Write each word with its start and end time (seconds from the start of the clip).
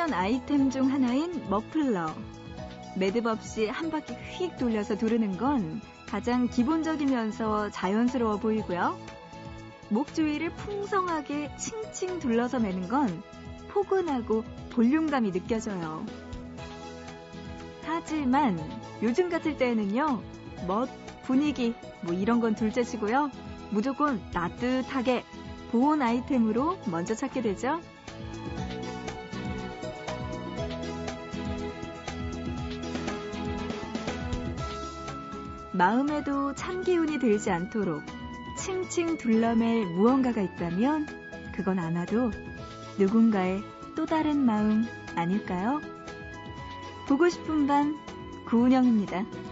패션 0.00 0.14
아이템 0.14 0.70
중 0.70 0.90
하나인 0.90 1.46
머플러. 1.50 2.14
매듭 2.96 3.26
없이 3.26 3.66
한 3.66 3.90
바퀴 3.90 4.14
휙 4.14 4.56
돌려서 4.56 4.96
두르는 4.96 5.36
건 5.36 5.82
가장 6.08 6.48
기본적이면서 6.48 7.68
자연스러워 7.68 8.38
보이고요. 8.38 8.98
목 9.90 10.14
주위를 10.14 10.54
풍성하게 10.54 11.54
칭칭 11.58 12.18
둘러서 12.18 12.60
매는 12.60 12.88
건 12.88 13.22
포근하고 13.68 14.42
볼륨감이 14.70 15.32
느껴져요. 15.32 16.06
하지만 17.84 18.58
요즘 19.02 19.28
같을 19.28 19.58
때에는요, 19.58 20.22
멋, 20.66 20.88
분위기, 21.24 21.74
뭐 22.00 22.14
이런 22.14 22.40
건 22.40 22.54
둘째치고요. 22.54 23.30
무조건 23.68 24.18
따뜻하게 24.30 25.24
보온 25.70 26.00
아이템으로 26.00 26.78
먼저 26.86 27.14
찾게 27.14 27.42
되죠. 27.42 27.82
마음에도 35.80 36.54
찬 36.54 36.82
기운이 36.82 37.18
들지 37.20 37.50
않도록 37.50 38.02
칭칭 38.58 39.16
둘러맬 39.16 39.94
무언가가 39.94 40.42
있다면 40.42 41.06
그건 41.54 41.78
아마도 41.78 42.30
누군가의 42.98 43.62
또 43.96 44.04
다른 44.04 44.44
마음 44.44 44.84
아닐까요? 45.16 45.80
보고 47.08 47.30
싶은 47.30 47.66
밤 47.66 47.96
구은영입니다.' 48.46 49.24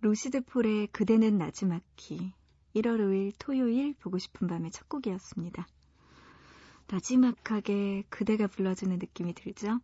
루시드 0.00 0.44
폴의 0.44 0.86
그대는 0.88 1.38
나지막히' 1.38 2.32
1월 2.76 3.00
5일 3.00 3.32
토요일 3.36 3.94
보고 3.94 4.16
싶은 4.18 4.46
밤의 4.46 4.70
첫 4.70 4.88
곡이었습니다. 4.88 5.66
나지막하게 6.86 8.04
그대가 8.08 8.46
불러주는 8.46 8.96
느낌이 8.96 9.34
들죠? 9.34 9.80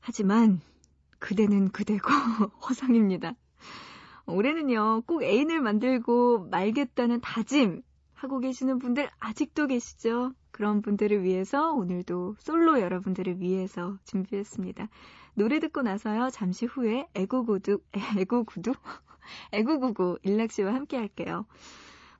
하지만 0.00 0.60
그대는 1.18 1.70
그대고 1.70 2.08
허상입니다. 2.68 3.34
올해는요, 4.26 5.02
꼭 5.06 5.22
애인을 5.22 5.62
만들고 5.62 6.48
말겠다는 6.50 7.22
다짐 7.22 7.82
하고 8.12 8.38
계시는 8.38 8.78
분들 8.80 9.08
아직도 9.18 9.66
계시죠? 9.66 10.34
그런 10.50 10.82
분들을 10.82 11.22
위해서 11.22 11.72
오늘도 11.72 12.36
솔로 12.38 12.80
여러분들을 12.80 13.40
위해서 13.40 13.98
준비했습니다. 14.04 14.88
노래 15.34 15.58
듣고 15.58 15.82
나서요. 15.82 16.30
잠시 16.30 16.66
후에 16.66 17.08
애고구두, 17.14 17.80
애고구두? 18.18 18.72
애고구구 19.52 20.18
일락 20.22 20.52
씨와 20.52 20.74
함께 20.74 20.96
할게요. 20.96 21.46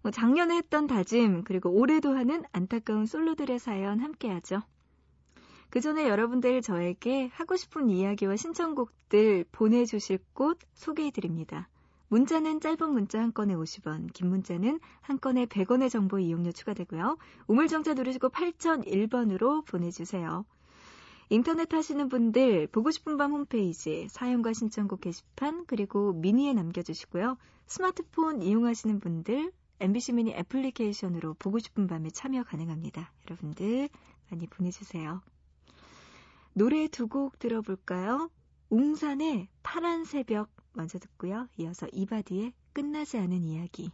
뭐 0.03 0.11
작년에 0.11 0.57
했던 0.57 0.87
다짐, 0.87 1.45
그리고 1.45 1.71
올해도 1.71 2.15
하는 2.15 2.45
안타까운 2.53 3.07
솔로들의 3.07 3.59
사연 3.59 4.01
함께 4.01 4.29
하죠. 4.31 4.63
그 5.71 5.81
전에 5.81 6.09
여러분들 6.09 6.61
저에게 6.63 7.31
하고 7.33 7.57
싶은 7.57 7.89
이야기와 7.89 8.37
신청곡들 8.37 9.45
보내주실 9.51 10.19
곳 10.33 10.59
소개해드립니다. 10.75 11.69
문자는 12.09 12.61
짧은 12.61 12.91
문자 12.91 13.19
한 13.21 13.33
건에 13.33 13.55
50원, 13.55 14.13
긴 14.13 14.29
문자는 14.29 14.79
한 15.01 15.19
건에 15.19 15.47
100원의 15.47 15.91
정보 15.91 16.19
이용료 16.19 16.53
추가되고요. 16.53 17.17
우물정자 17.49 17.95
누르시고 17.95 18.29
8001번으로 18.29 19.65
보내주세요. 19.67 20.45
인터넷 21.31 21.73
하시는 21.73 22.09
분들 22.09 22.69
보고 22.69 22.91
싶은 22.91 23.17
밤 23.17 23.33
홈페이지 23.33 24.09
사연과 24.11 24.53
신청곡 24.53 25.01
게시판 25.01 25.65
그리고 25.67 26.13
미니에 26.13 26.53
남겨주시고요. 26.53 27.37
스마트폰 27.67 28.43
이용하시는 28.43 29.01
분들 29.01 29.53
MBC 29.81 30.13
미니 30.13 30.33
애플리케이션으로 30.33 31.35
보고 31.35 31.59
싶은 31.59 31.87
밤에 31.87 32.11
참여 32.11 32.45
가능합니다. 32.45 33.13
여러분들 33.27 33.89
많이 34.31 34.47
보내주세요. 34.47 35.23
노래 36.53 36.87
두 36.89 37.09
곡 37.09 37.39
들어볼까요? 37.39 38.31
웅산의 38.71 39.49
파란 39.63 40.05
새벽 40.05 40.51
먼저 40.73 40.99
듣고요. 40.99 41.49
이어서 41.57 41.87
이바디의 41.93 42.53
끝나지 42.73 43.19
않은 43.19 43.45
이야기. 43.45 43.91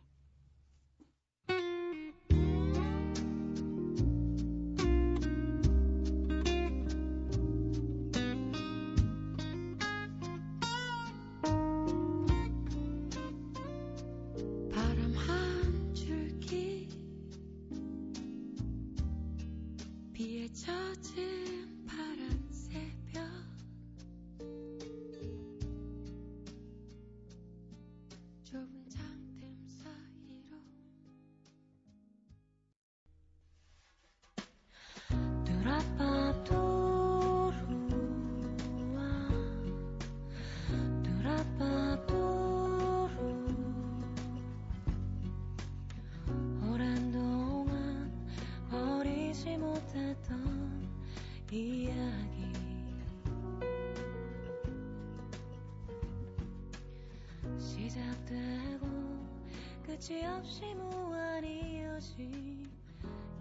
끝이 60.11 60.27
없이 60.27 60.62
무한 60.75 61.45
이어진 61.45 62.69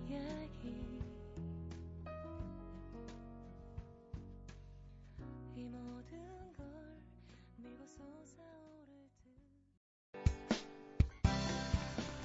얘기 0.07 1.01
이 5.55 5.63
모든 5.63 6.19
걸 6.55 6.67
밀고 7.57 7.85
솟아오를 7.87 9.09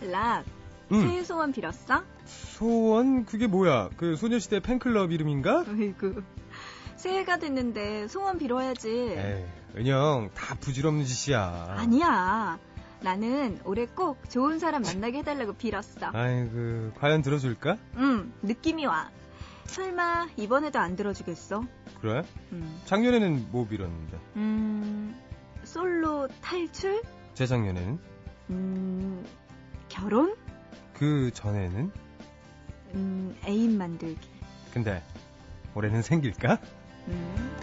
듯 0.00 0.10
락, 0.10 0.44
음. 0.92 1.00
새해 1.00 1.24
소원 1.24 1.52
빌었어? 1.52 2.04
소원? 2.26 3.24
그게 3.24 3.46
뭐야? 3.46 3.88
그 3.96 4.14
소녀시대 4.14 4.60
팬클럽 4.60 5.10
이름인가? 5.10 5.64
어이구. 5.66 6.22
새해가 6.96 7.38
됐는데 7.38 8.08
소원 8.08 8.36
빌어야지. 8.36 8.90
에이, 8.90 9.44
은영, 9.76 10.28
다 10.34 10.54
부질없는 10.56 11.06
짓이야. 11.06 11.76
아니야. 11.78 12.58
나는 13.04 13.60
올해 13.66 13.84
꼭 13.84 14.30
좋은 14.30 14.58
사람 14.58 14.80
만나게 14.80 15.18
해달라고 15.18 15.52
빌었어. 15.52 16.06
아이고, 16.14 16.90
과연 16.98 17.20
들어줄까? 17.20 17.76
응, 17.98 18.32
느낌이 18.40 18.86
와. 18.86 19.10
설마 19.66 20.28
이번에도 20.38 20.78
안 20.78 20.96
들어주겠어? 20.96 21.64
그래? 22.00 22.22
음, 22.52 22.80
작년에는 22.86 23.48
뭐 23.52 23.68
빌었는데. 23.68 24.18
음, 24.36 25.20
솔로 25.64 26.28
탈출? 26.40 27.02
재작년에는? 27.34 27.98
음, 28.50 29.24
결혼? 29.90 30.34
그 30.94 31.30
전에는? 31.34 31.90
음, 32.94 33.36
애인 33.46 33.76
만들기. 33.76 34.28
근데 34.72 35.02
올해는 35.74 36.00
생길까? 36.00 36.58
음. 37.08 37.56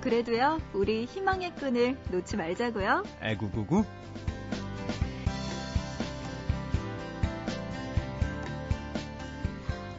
그래도요, 0.00 0.60
우리 0.74 1.04
희망의 1.06 1.54
끈을 1.56 1.98
놓지 2.10 2.36
말자고요. 2.36 3.02
애구구구. 3.20 3.84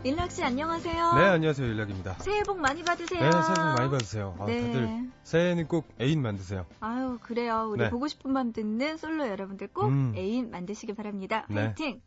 일락 0.03 0.31
씨 0.31 0.41
안녕하세요. 0.41 1.13
네, 1.15 1.25
안녕하세요. 1.25 1.67
일락입니다. 1.67 2.13
새해 2.19 2.41
복 2.43 2.57
많이 2.59 2.83
받으세요. 2.83 3.19
네, 3.21 3.31
새해 3.31 3.53
복 3.53 3.63
많이 3.77 3.89
받으세요. 3.91 4.35
아, 4.39 4.45
네. 4.45 4.61
다들 4.61 5.09
새해에는 5.23 5.67
꼭 5.67 5.87
애인 5.99 6.21
만드세요. 6.21 6.65
아유, 6.79 7.19
그래요. 7.21 7.67
우리 7.69 7.83
네. 7.83 7.89
보고 7.89 8.07
싶은 8.07 8.33
밤 8.33 8.53
듣는 8.53 8.95
솔로 8.95 9.27
여러분들 9.27 9.67
꼭 9.67 9.87
음. 9.89 10.13
애인 10.15 10.51
만드시기 10.51 10.93
바랍니다. 10.93 11.45
네. 11.49 11.65
화이팅! 11.65 12.01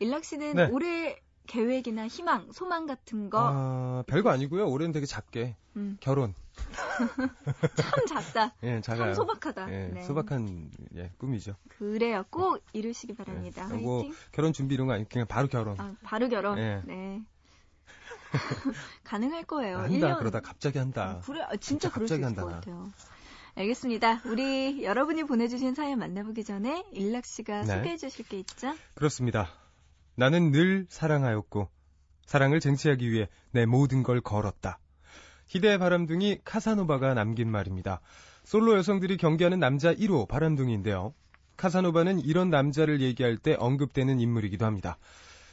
일락 0.00 0.24
씨는 0.24 0.54
네. 0.54 0.68
올해 0.70 1.16
계획이나 1.46 2.06
희망, 2.08 2.52
소망 2.52 2.86
같은 2.86 3.30
거, 3.30 3.38
아, 3.40 4.04
별거 4.06 4.28
아니고요. 4.30 4.68
올해는 4.68 4.92
되게 4.92 5.06
작게. 5.06 5.56
음, 5.76 5.96
결혼. 6.00 6.34
참 7.76 8.06
작다. 8.06 8.54
예, 8.62 8.80
작아요. 8.80 9.06
참 9.06 9.14
소박하다. 9.14 9.72
예, 9.72 9.88
네. 9.88 10.02
소박한 10.02 10.70
예, 10.96 11.10
꿈이죠. 11.18 11.56
그래요. 11.68 12.24
꼭 12.30 12.62
이루시기 12.72 13.14
바랍니다. 13.14 13.66
예, 13.70 13.74
화이팅! 13.74 14.14
결혼 14.32 14.52
준비 14.52 14.74
이런 14.74 14.86
거 14.86 14.94
아니 14.94 15.08
그냥 15.08 15.26
바로 15.26 15.48
결혼. 15.48 15.78
아, 15.80 15.94
바로 16.02 16.28
결혼. 16.28 16.58
예. 16.58 16.82
네. 16.84 17.22
가능할 19.04 19.44
거예요. 19.44 19.78
한다 19.78 20.14
1년. 20.14 20.18
그러다 20.18 20.40
갑자기 20.40 20.78
한다. 20.78 21.18
아, 21.18 21.20
그래, 21.26 21.40
아, 21.42 21.50
진짜 21.56 21.60
진짜 21.60 21.90
그럴 21.90 22.08
수 22.08 22.14
갑자기 22.14 22.32
있을 22.32 22.34
것 22.34 22.52
한다. 22.52 22.60
같아요. 22.60 22.90
알겠습니다. 23.56 24.22
우리 24.26 24.82
여러분이 24.84 25.24
보내주신 25.24 25.74
사연 25.74 26.00
만나보기 26.00 26.42
전에 26.42 26.84
일락 26.92 27.24
씨가 27.24 27.62
네. 27.62 27.76
소개해 27.76 27.96
주실 27.96 28.26
게 28.26 28.38
있죠? 28.40 28.74
그렇습니다. 28.94 29.48
나는 30.16 30.50
늘 30.50 30.86
사랑하였고 30.88 31.68
사랑을 32.26 32.58
쟁취하기 32.58 33.10
위해 33.10 33.28
내 33.52 33.66
모든 33.66 34.02
걸 34.02 34.20
걸었다. 34.20 34.80
희대의 35.46 35.78
바람둥이 35.78 36.38
카사노바가 36.44 37.14
남긴 37.14 37.50
말입니다. 37.50 38.00
솔로 38.44 38.76
여성들이 38.76 39.16
경계하는 39.16 39.58
남자 39.58 39.94
1호 39.94 40.28
바람둥이인데요. 40.28 41.14
카사노바는 41.56 42.20
이런 42.20 42.50
남자를 42.50 43.00
얘기할 43.00 43.36
때 43.36 43.56
언급되는 43.58 44.20
인물이기도 44.20 44.66
합니다. 44.66 44.98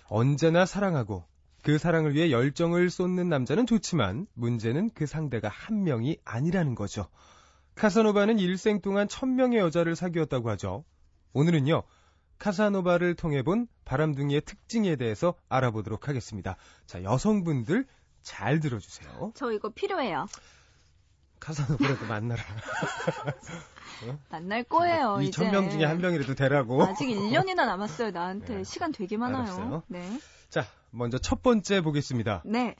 언제나 0.07 0.65
사랑하고 0.65 1.25
그 1.63 1.77
사랑을 1.77 2.15
위해 2.15 2.31
열정을 2.31 2.89
쏟는 2.89 3.29
남자는 3.29 3.65
좋지만 3.65 4.25
문제는 4.33 4.89
그 4.93 5.05
상대가 5.05 5.47
한 5.47 5.83
명이 5.83 6.17
아니라는 6.25 6.75
거죠. 6.75 7.07
카사노바는 7.75 8.39
일생 8.39 8.81
동안 8.81 9.07
천명의 9.07 9.59
여자를 9.59 9.95
사귀었다고 9.95 10.49
하죠. 10.51 10.83
오늘은요, 11.33 11.83
카사노바를 12.39 13.15
통해 13.15 13.43
본 13.43 13.67
바람둥이의 13.85 14.41
특징에 14.41 14.95
대해서 14.95 15.35
알아보도록 15.47 16.07
하겠습니다. 16.07 16.57
자, 16.87 17.03
여성분들 17.03 17.85
잘 18.21 18.59
들어주세요. 18.59 19.31
저 19.35 19.51
이거 19.51 19.69
필요해요. 19.69 20.27
카사노바라도 21.39 22.05
만나라. 22.05 22.43
만날 24.29 24.63
거예요. 24.63 25.19
이 25.21 25.27
이제. 25.27 25.31
천명 25.31 25.69
중에 25.69 25.83
한 25.85 25.99
명이라도 25.99 26.35
되라고. 26.35 26.83
아직 26.83 27.07
1년이나 27.07 27.65
남았어요. 27.65 28.11
나한테 28.11 28.57
네. 28.57 28.63
시간 28.63 28.91
되게 28.91 29.17
많아요. 29.17 29.41
알았어요. 29.43 29.83
네. 29.87 30.19
자, 30.49 30.65
먼저 30.91 31.17
첫 31.17 31.41
번째 31.41 31.81
보겠습니다. 31.81 32.43
네. 32.45 32.75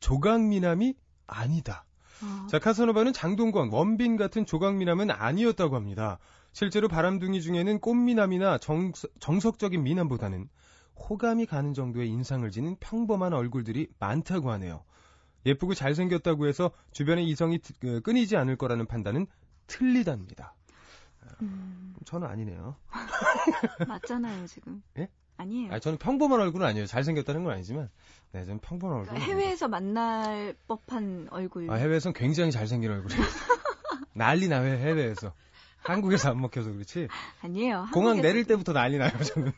조각미남이 0.00 0.94
아니다. 1.26 1.84
어, 2.22 2.46
자, 2.46 2.58
카사노바는 2.58 3.12
장동건, 3.12 3.70
원빈 3.70 4.16
같은 4.16 4.46
조각미남은 4.46 5.10
아니었다고 5.10 5.76
합니다. 5.76 6.18
실제로 6.52 6.88
바람둥이 6.88 7.42
중에는 7.42 7.80
꽃미남이나 7.80 8.58
정, 8.58 8.92
정석적인 9.20 9.82
미남보다는 9.82 10.48
호감이 10.98 11.46
가는 11.46 11.74
정도의 11.74 12.08
인상을 12.08 12.50
지닌 12.50 12.76
평범한 12.80 13.32
얼굴들이 13.32 13.88
많다고 13.98 14.50
하네요. 14.52 14.82
예쁘고 15.44 15.74
잘생겼다고 15.74 16.46
해서 16.48 16.70
주변의 16.92 17.26
이성이 17.28 17.58
트- 17.58 17.72
그, 17.78 18.00
끊이지 18.00 18.36
않을 18.36 18.56
거라는 18.56 18.86
판단은 18.86 19.26
틀리답니다. 19.66 20.54
음, 21.42 21.94
저는 22.04 22.26
아니네요. 22.26 22.76
맞잖아요, 23.86 24.46
지금. 24.46 24.82
예? 24.98 25.08
아니에요. 25.36 25.70
아니, 25.72 25.80
저는 25.80 25.98
평범한 25.98 26.40
얼굴은 26.40 26.66
아니에요. 26.66 26.86
잘생겼다는 26.86 27.44
건 27.44 27.52
아니지만, 27.52 27.90
네, 28.32 28.44
저는 28.44 28.58
평범한 28.60 29.00
얼굴. 29.00 29.14
그러니까 29.14 29.32
해외에서 29.32 29.68
만날 29.68 30.56
법한 30.66 31.28
얼굴. 31.30 31.70
아, 31.70 31.74
해외에선 31.74 32.12
굉장히 32.14 32.50
잘생긴 32.50 32.90
얼굴이에요. 32.90 33.22
난리 34.14 34.48
나요, 34.48 34.64
해외에서. 34.64 35.32
한국에서 35.78 36.30
안 36.30 36.40
먹혀서 36.40 36.72
그렇지. 36.72 37.06
아니에요. 37.42 37.88
공항 37.92 38.20
내릴 38.20 38.44
때부터 38.46 38.72
난리 38.72 38.98
나요, 38.98 39.12
저는. 39.22 39.52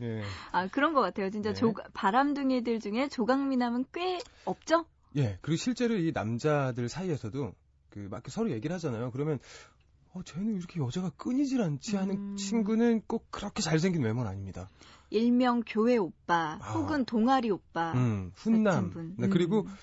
예. 0.00 0.22
아, 0.52 0.68
그런 0.68 0.94
것 0.94 1.00
같아요. 1.00 1.30
진짜 1.30 1.52
네. 1.52 1.54
조, 1.54 1.74
바람둥이들 1.94 2.80
중에 2.80 3.08
조각미남은 3.08 3.86
꽤 3.92 4.18
없죠? 4.44 4.84
예. 5.16 5.38
그리고 5.42 5.56
실제로 5.56 5.96
이 5.96 6.12
남자들 6.12 6.88
사이에서도 6.88 7.52
그막 7.90 8.22
서로 8.28 8.50
얘기를 8.50 8.74
하잖아요. 8.74 9.10
그러면 9.10 9.38
어, 10.12 10.22
쟤는 10.22 10.56
이렇게 10.56 10.80
여자가 10.80 11.10
끊이질 11.10 11.62
않지 11.62 11.96
하는 11.96 12.16
음. 12.16 12.36
친구는 12.36 13.02
꼭 13.06 13.30
그렇게 13.30 13.62
잘생긴 13.62 14.02
외모는 14.02 14.28
아닙니다. 14.30 14.68
일명 15.10 15.62
교회 15.66 15.96
오빠, 15.96 16.58
아. 16.60 16.72
혹은 16.72 17.04
동아리 17.04 17.50
오빠. 17.50 17.92
음, 17.92 18.32
훈남. 18.34 18.90
분. 18.90 19.14
네, 19.18 19.28
그리고 19.28 19.62
음. 19.62 19.74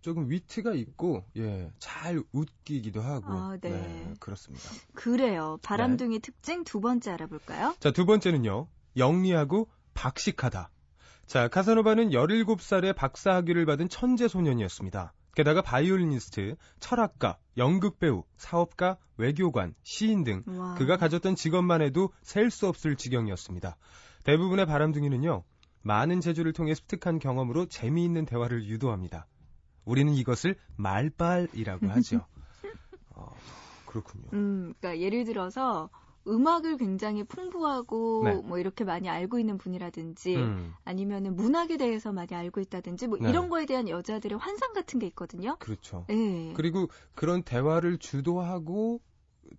조금 0.00 0.30
위트가 0.30 0.74
있고, 0.74 1.24
예, 1.36 1.70
잘 1.78 2.22
웃기기도 2.32 3.00
하고. 3.00 3.26
아, 3.32 3.56
네. 3.60 4.12
그렇습니다. 4.20 4.70
그래요. 4.94 5.58
네. 5.62 5.66
바람둥이 5.66 6.18
특징 6.20 6.64
두 6.64 6.80
번째 6.80 7.10
알아볼까요? 7.12 7.74
자, 7.80 7.90
두 7.90 8.04
번째는요. 8.04 8.68
영리하고 8.96 9.68
박식하다. 9.94 10.70
자, 11.26 11.48
카사노바는 11.48 12.10
17살에 12.10 12.94
박사 12.94 13.34
학위를 13.34 13.66
받은 13.66 13.88
천재 13.88 14.28
소년이었습니다. 14.28 15.12
게다가 15.34 15.62
바이올리니스트, 15.62 16.56
철학가, 16.78 17.38
연극배우, 17.56 18.24
사업가, 18.36 18.98
외교관, 19.16 19.74
시인 19.82 20.22
등 20.22 20.42
와. 20.46 20.74
그가 20.74 20.96
가졌던 20.96 21.34
직업만 21.34 21.82
해도 21.82 22.12
셀 22.22 22.50
수 22.50 22.68
없을 22.68 22.96
지경이었습니다. 22.96 23.76
대부분의 24.24 24.66
바람둥이는요, 24.66 25.44
많은 25.82 26.20
재주를 26.20 26.52
통해 26.52 26.74
습득한 26.74 27.18
경험으로 27.18 27.66
재미있는 27.66 28.26
대화를 28.26 28.64
유도합니다. 28.66 29.26
우리는 29.84 30.12
이것을 30.14 30.56
말빨이라고 30.76 31.88
하죠. 31.88 32.26
어, 33.10 33.34
그렇군요. 33.86 34.24
음, 34.32 34.72
그러니까 34.78 35.00
예를 35.00 35.24
들어서 35.24 35.90
음악을 36.26 36.76
굉장히 36.78 37.22
풍부하고 37.24 38.22
네. 38.24 38.34
뭐 38.36 38.58
이렇게 38.58 38.84
많이 38.84 39.08
알고 39.08 39.38
있는 39.38 39.58
분이라든지 39.58 40.36
음, 40.36 40.72
아니면은 40.84 41.36
문학에 41.36 41.76
대해서 41.76 42.12
많이 42.12 42.34
알고 42.34 42.60
있다든지 42.60 43.08
뭐 43.08 43.18
네. 43.20 43.28
이런 43.28 43.48
거에 43.48 43.66
대한 43.66 43.88
여자들의 43.88 44.38
환상 44.38 44.72
같은 44.72 44.98
게 44.98 45.06
있거든요. 45.08 45.56
그렇죠. 45.58 46.06
예. 46.10 46.52
그리고 46.54 46.88
그런 47.14 47.42
대화를 47.42 47.98
주도하고 47.98 49.00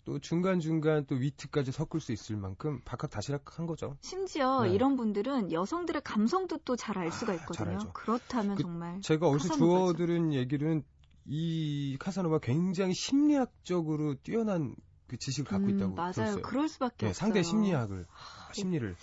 또 0.03 0.17
중간중간 0.19 1.05
또 1.05 1.15
위트까지 1.15 1.72
섞을 1.72 2.00
수 2.01 2.12
있을 2.12 2.36
만큼 2.38 2.81
박학다시락한 2.86 3.67
거죠. 3.67 3.95
심지어 4.01 4.63
네. 4.63 4.72
이런 4.74 4.95
분들은 4.98 5.51
여성들의 5.51 6.01
감성도 6.03 6.57
또 6.65 6.75
잘 6.75 6.98
알 6.98 7.12
수가 7.12 7.34
아, 7.34 7.36
잘 7.36 7.43
있거든요. 7.43 7.72
알죠. 7.74 7.93
그렇다면 7.93 8.55
그- 8.55 8.63
정말 8.63 9.01
제가 9.01 9.27
어디서. 9.29 9.55
주워들은 9.55 10.34
얘기는 10.34 10.84
이 11.27 11.95
카사노바 12.00 12.39
굉장히 12.39 12.93
심리학적으로 12.93 14.15
뛰어난 14.24 14.75
그 15.15 15.19
지식을 15.19 15.50
갖고 15.50 15.67
음, 15.67 15.75
있다고 15.75 15.95
맞아요. 15.95 16.12
들었어요. 16.13 16.41
그럴 16.41 16.67
수밖에 16.67 17.05
네, 17.05 17.10
없어요. 17.10 17.13
상대 17.13 17.41
심리학을 17.41 18.05
심리를 18.51 18.95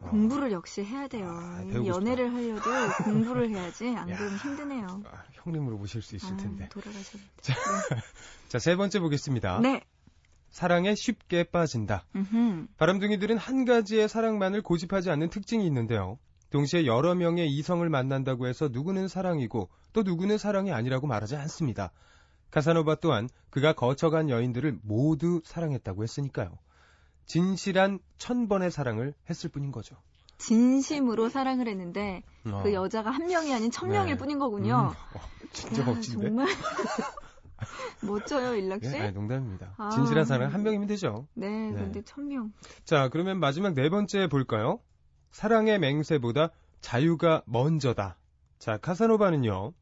어, 0.00 0.10
공부를 0.10 0.52
역시 0.52 0.84
해야 0.84 1.08
돼요. 1.08 1.28
아, 1.28 1.64
연애를 1.84 2.32
하려도 2.32 2.62
공부를 3.04 3.50
해야지 3.50 3.88
안 3.88 4.08
야. 4.08 4.16
그러면 4.16 4.38
힘드네요. 4.38 5.02
아, 5.06 5.24
형님으로 5.32 5.76
모실 5.76 6.02
수 6.02 6.14
있을 6.16 6.34
아, 6.34 6.36
텐데. 6.36 6.68
돌아가셨는데. 6.68 7.32
자, 8.48 8.58
세 8.58 8.76
번째 8.76 9.00
보겠습니다. 9.00 9.60
네. 9.60 9.82
사랑에 10.50 10.94
쉽게 10.94 11.44
빠진다. 11.44 12.04
음흠. 12.16 12.68
바람둥이들은 12.78 13.36
한 13.36 13.64
가지의 13.64 14.08
사랑만을 14.08 14.62
고집하지 14.62 15.10
않는 15.10 15.30
특징이 15.30 15.66
있는데요. 15.66 16.18
동시에 16.50 16.86
여러 16.86 17.14
명의 17.14 17.48
이성을 17.48 17.86
만난다고 17.88 18.46
해서 18.46 18.68
누구는 18.68 19.08
사랑이고 19.08 19.68
또 19.92 20.02
누구는 20.02 20.38
사랑이 20.38 20.72
아니라고 20.72 21.06
말하지 21.06 21.36
않습니다. 21.36 21.90
카사노바 22.50 22.96
또한 22.96 23.28
그가 23.50 23.72
거쳐간 23.72 24.30
여인들을 24.30 24.78
모두 24.82 25.40
사랑했다고 25.44 26.02
했으니까요. 26.02 26.58
진실한 27.26 27.98
천 28.16 28.48
번의 28.48 28.70
사랑을 28.70 29.14
했을 29.28 29.50
뿐인 29.50 29.70
거죠. 29.70 29.96
진심으로 30.38 31.28
사랑을 31.28 31.68
했는데 31.68 32.22
어. 32.46 32.62
그 32.62 32.72
여자가 32.72 33.10
한 33.10 33.26
명이 33.26 33.52
아닌 33.52 33.70
천 33.70 33.90
명일 33.90 34.14
네. 34.14 34.18
뿐인 34.18 34.38
거군요. 34.38 34.92
음, 34.94 35.16
어, 35.16 35.20
진짜 35.52 35.82
야, 35.82 35.86
멋진데. 35.86 36.28
정말 36.28 36.46
멋져요, 38.02 38.54
일락 38.54 38.84
씨. 38.84 38.90
예, 38.94 39.00
아니, 39.00 39.12
농담입니다. 39.12 39.74
아. 39.76 39.90
진실한 39.90 40.24
사랑 40.24 40.52
한 40.52 40.62
명이면 40.62 40.86
되죠. 40.86 41.26
네, 41.34 41.48
네. 41.48 41.72
근데 41.72 42.02
천 42.02 42.28
명. 42.28 42.52
자, 42.84 43.08
그러면 43.08 43.40
마지막 43.40 43.74
네 43.74 43.90
번째 43.90 44.28
볼까요? 44.28 44.80
사랑의 45.32 45.78
맹세보다 45.80 46.50
자유가 46.80 47.42
먼저다. 47.46 48.16
자, 48.58 48.76
카사노바는요. 48.78 49.72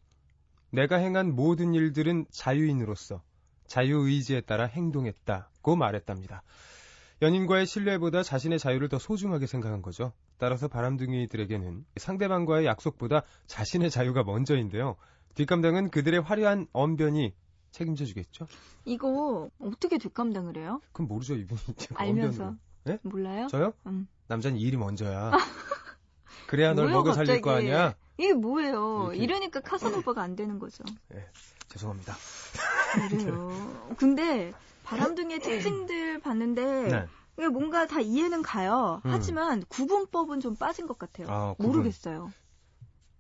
내가 0.71 0.97
행한 0.97 1.35
모든 1.35 1.75
일들은 1.75 2.27
자유인으로서 2.31 3.23
자유의지에 3.67 4.43
따라 4.43 4.65
행동했다고 4.65 5.77
말했답니다. 5.77 6.43
연인과의 7.23 7.67
신뢰보다 7.67 8.23
자신의 8.23 8.59
자유를 8.59 8.89
더 8.89 8.99
소중하게 8.99 9.47
생각한 9.47 9.81
거죠. 9.81 10.13
따라서 10.39 10.69
바람둥이들에게는 10.69 11.87
상대방과의 11.97 12.67
약속보다 12.67 13.23
자신의 13.47 13.91
자유가 13.91 14.23
먼저인데요. 14.23 14.97
뒷감당은 15.35 15.91
그들의 15.91 16.21
화려한 16.21 16.67
언변이 16.73 17.35
책임져 17.71 18.05
주겠죠? 18.05 18.47
이거 18.85 19.51
어떻게 19.59 19.99
뒷감당을 19.99 20.57
해요? 20.59 20.81
그럼 20.93 21.09
모르죠, 21.09 21.35
이분이. 21.37 21.61
알면서. 21.95 22.55
네? 22.85 22.99
몰라요? 23.03 23.47
저요? 23.49 23.73
음. 23.87 24.09
남자는 24.29 24.59
일이 24.59 24.77
먼저야. 24.77 25.33
그래야 26.49 26.75
널 26.75 26.91
먹여 26.91 27.13
살릴 27.13 27.41
거 27.41 27.51
갑자기? 27.51 27.73
아니야? 27.73 27.95
이게 28.19 28.33
뭐예요? 28.33 29.11
이렇게. 29.13 29.25
이러니까 29.25 29.61
카사노바가 29.61 30.23
안 30.23 30.37
되는 30.37 30.59
거죠. 30.59 30.85
죄송합니다. 31.69 32.15
그래요. 33.09 33.51
근데 33.99 34.53
바람둥이의 34.85 35.41
특징들 35.41 36.21
봤는데 36.21 37.09
네. 37.37 37.49
뭔가 37.49 37.87
다 37.87 38.01
이해는 38.01 38.43
가요. 38.43 39.03
음. 39.05 39.11
하지만 39.11 39.63
구분법은 39.69 40.41
좀 40.41 40.57
빠진 40.57 40.87
것 40.87 40.99
같아요. 40.99 41.27
아. 41.29 41.55
모르겠어요. 41.59 42.33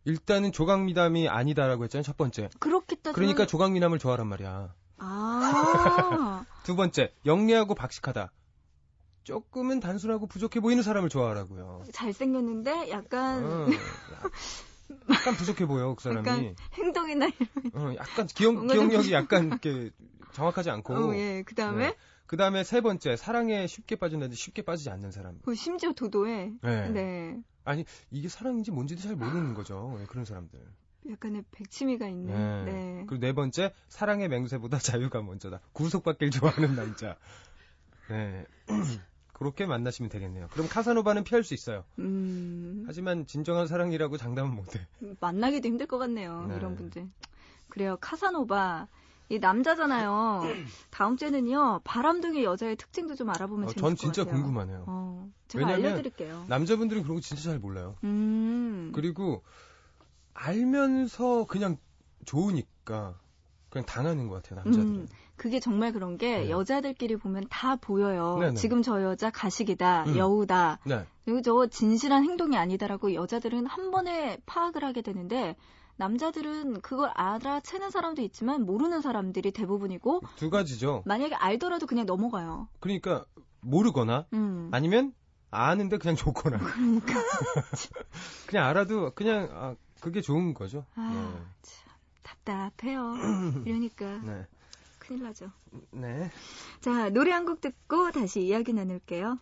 일단은 0.05 0.53
조각미담이 0.53 1.29
아니다라고 1.29 1.85
했잖아요, 1.85 2.05
첫 2.05 2.17
번째. 2.17 2.49
따지면 2.61 3.13
그러니까 3.13 3.45
조각미남을 3.45 3.99
좋아하란 3.99 4.29
말이야. 4.29 4.73
아 4.99 6.45
두 6.63 6.77
번째, 6.77 7.13
영리하고 7.27 7.75
박식하다. 7.75 8.31
조금은 9.25 9.81
단순하고 9.81 10.29
부족해 10.29 10.61
보이는 10.61 10.85
사람을 10.85 11.09
좋아하라고요. 11.09 11.83
잘생겼는데 11.93 12.91
약간 12.91 13.45
어, 13.45 13.67
약간 15.11 15.35
부족해 15.35 15.67
보여, 15.67 15.95
그 15.95 16.03
사람이. 16.03 16.27
약간 16.29 16.57
행동이나 16.75 17.27
어, 17.75 17.95
약간 17.97 18.27
기억, 18.27 18.67
기억력이 18.67 19.13
약간 19.13 19.47
이렇게 19.47 19.91
정확하지 20.33 20.71
않고. 20.71 20.95
어, 20.95 21.15
예. 21.17 21.43
그 21.45 21.55
다음에 21.55 21.95
그 22.27 22.37
다음에 22.37 22.65
세 22.65 22.81
번째, 22.81 23.17
사랑에 23.17 23.67
쉽게 23.67 23.97
빠진다는데 23.97 24.37
쉽게 24.37 24.63
빠지지 24.63 24.91
않는 24.91 25.11
사람. 25.11 25.39
그 25.45 25.55
심지어 25.55 25.93
도도해. 25.93 26.53
네. 26.63 26.91
네. 26.91 27.43
이게 28.11 28.29
사랑인지 28.29 28.71
뭔지도 28.71 29.03
잘 29.03 29.17
모르는 29.17 29.55
거죠. 29.55 29.97
예, 30.01 30.07
그런 30.07 30.25
사람들. 30.25 30.61
약간의 31.11 31.45
백치미가 31.53 32.09
있는. 32.09 32.65
네. 32.65 32.73
네. 32.73 33.05
그리고 33.07 33.25
네 33.25 33.33
번째, 33.33 33.73
사랑의 33.89 34.29
맹세보다 34.29 34.79
자유가 35.11 35.23
먼저다. 35.23 35.61
구속받길 35.73 36.31
좋아하는 36.31 36.75
남자. 36.75 37.17
네. 38.09 38.45
그렇게 39.33 39.67
만나시면 39.67 40.09
되겠네요. 40.09 40.49
그럼 40.53 40.67
카사노바는 40.67 41.25
피할 41.25 41.45
수 41.45 41.53
있어요. 41.53 41.85
음, 41.99 42.76
하지만 42.87 43.27
진정한 43.27 43.67
사랑이라고 43.67 44.17
장담은 44.17 44.55
못해. 44.55 44.81
만나기도 45.21 45.69
힘들 45.69 45.87
것 45.87 45.99
같네요. 45.99 46.47
네. 46.49 46.57
이런 46.57 46.77
분들. 46.77 47.09
그래요. 47.69 47.97
카사노바. 48.01 48.89
이 49.29 49.41
남자잖아요. 49.41 50.43
다음 50.91 51.17
주에는요. 51.17 51.81
바람둥이 51.83 52.45
여자의 52.45 52.77
특징도 52.77 53.17
좀 53.17 53.29
알아보면 53.31 53.65
어, 53.65 53.73
재밌을 53.73 53.81
전것 53.81 53.99
진짜 53.99 54.25
같아요. 54.25 54.41
궁금하네요. 54.41 54.85
어, 54.87 55.29
제가 55.49 55.67
알려드릴게요. 55.67 56.45
남자분들은 56.49 57.03
그런 57.03 57.17
거 57.17 57.21
진짜 57.21 57.43
잘 57.43 57.59
몰라요. 57.59 57.97
음. 58.05 58.93
그리고 58.95 59.43
알면서 60.35 61.47
그냥 61.47 61.77
좋으니까 62.25 63.19
그냥 63.69 63.85
당하는 63.85 64.29
것 64.29 64.43
같아요, 64.43 64.63
남자들은. 64.63 64.95
음, 64.95 65.09
그게 65.37 65.61
정말 65.61 65.93
그런 65.93 66.17
게 66.17 66.39
네. 66.39 66.51
여자들끼리 66.51 67.17
보면 67.17 67.47
다 67.51 67.77
보여요. 67.77 68.39
네네. 68.41 68.55
지금 68.55 68.83
저 68.83 69.03
여자 69.03 69.31
가식이다, 69.31 70.05
음. 70.05 70.17
여우다, 70.17 70.79
네. 70.85 71.07
그리고 71.25 71.43
저 71.43 71.67
진실한 71.67 72.25
행동이 72.25 72.57
아니다라고 72.57 73.15
여자들은 73.15 73.67
한 73.67 73.91
번에 73.91 74.39
파악을 74.47 74.85
하게 74.85 75.03
되는데 75.03 75.57
남자들은 75.97 76.81
그걸 76.83 77.11
알아채는 77.15 77.91
사람도 77.91 78.23
있지만 78.23 78.65
모르는 78.65 79.01
사람들이 79.01 79.51
대부분이고 79.51 80.21
두 80.37 80.51
가지죠. 80.51 81.03
만약에 81.07 81.35
알더라도 81.35 81.87
그냥 81.87 82.07
넘어가요. 82.07 82.69
그러니까 82.81 83.25
모르거나 83.61 84.27
음. 84.33 84.69
아니면 84.73 85.15
아는데 85.51 85.99
그냥 85.99 86.17
좋거나. 86.17 86.59
그러니까. 86.59 87.15
그냥 88.47 88.67
알아도 88.67 89.13
그냥 89.15 89.49
아, 89.53 89.75
그게 90.01 90.21
좋은 90.21 90.55
거죠. 90.55 90.85
아, 90.95 91.35
참 91.63 91.93
답답해요. 92.23 93.15
이러니까 93.65 94.19
네. 94.19 94.47
네. 95.07 95.09
큰일 95.09 95.23
나죠. 95.23 95.51
네. 95.93 96.31
자, 96.81 97.11
노래 97.11 97.31
한 97.33 97.45
곡 97.47 97.61
듣고 97.61 98.11
다시 98.11 98.41
이야기 98.43 98.73
나눌게요. 98.73 99.39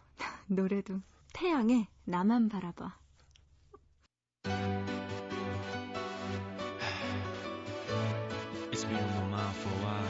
노래도 0.46 1.00
태양의 1.32 1.88
나만 2.04 2.48
바라봐. 2.48 2.98
It's 8.72 8.84
been 8.84 8.96
on 8.96 9.30
my 9.30 9.38
mind 9.38 9.56
for 9.56 9.70
a 9.70 9.78
while. 9.84 10.08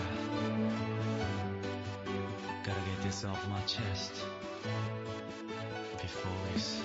Gotta 2.64 2.80
get 2.80 3.02
this 3.02 3.24
off 3.24 3.46
my 3.48 3.60
chest 3.66 4.12
before 6.00 6.32
it's 6.54 6.80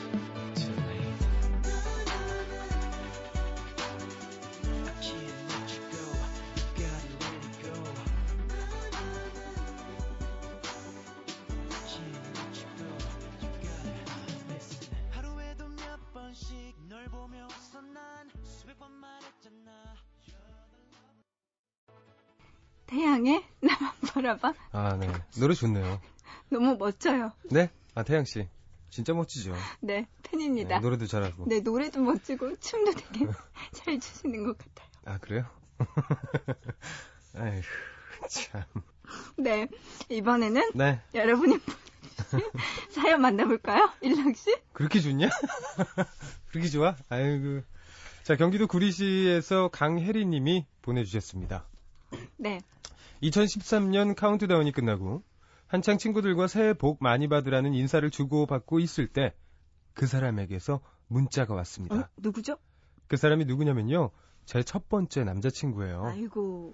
태양의 22.89 23.43
나만 23.61 23.93
바라봐. 24.13 24.53
아, 24.71 24.95
네. 24.97 25.11
노래 25.39 25.53
좋네요. 25.53 26.01
너무 26.49 26.75
멋져요. 26.75 27.31
네? 27.51 27.69
아, 27.93 28.03
태양 28.03 28.25
씨. 28.25 28.47
진짜 28.89 29.13
멋지죠. 29.13 29.53
네, 29.81 30.07
팬입니다. 30.23 30.77
네, 30.77 30.81
노래도 30.81 31.05
잘하고. 31.05 31.45
네, 31.47 31.59
노래도 31.59 32.01
멋지고 32.01 32.57
춤도 32.57 32.93
되게 32.93 33.27
잘 33.73 33.99
추시는 33.99 34.43
것 34.43 34.57
같아요. 34.57 34.89
아, 35.05 35.17
그래요? 35.19 35.45
아휴, 37.37 37.61
참. 38.27 38.63
네, 39.37 39.67
이번에는 40.09 40.71
네. 40.73 40.99
여러분이 41.13 41.59
사연 42.89 43.21
만나볼까요? 43.21 43.91
일락 44.01 44.35
씨? 44.35 44.55
그렇게 44.73 44.99
좋냐? 44.99 45.29
그렇게 46.49 46.67
좋아? 46.69 46.95
아이고. 47.09 47.61
자, 48.23 48.35
경기도 48.35 48.65
구리시에서 48.65 49.69
강혜리 49.69 50.25
님이 50.25 50.65
보내주셨습니다. 50.81 51.65
네, 52.39 52.59
2013년 53.21 54.15
카운트다운이 54.15 54.71
끝나고 54.71 55.21
한창 55.67 55.97
친구들과 55.97 56.47
새해 56.47 56.73
복 56.73 56.97
많이 57.01 57.27
받으라는 57.27 57.73
인사를 57.75 58.09
주고받고 58.09 58.79
있을 58.79 59.07
때 59.07 59.33
그 59.99 60.07
사람에게서 60.07 60.79
문자가 61.07 61.53
왔습니다. 61.55 61.95
어, 61.97 62.07
누구죠? 62.17 62.57
그 63.07 63.17
사람이 63.17 63.43
누구냐면요. 63.43 64.11
제 64.45 64.63
첫 64.63 64.87
번째 64.87 65.25
남자친구예요. 65.25 66.05
아이고, 66.05 66.73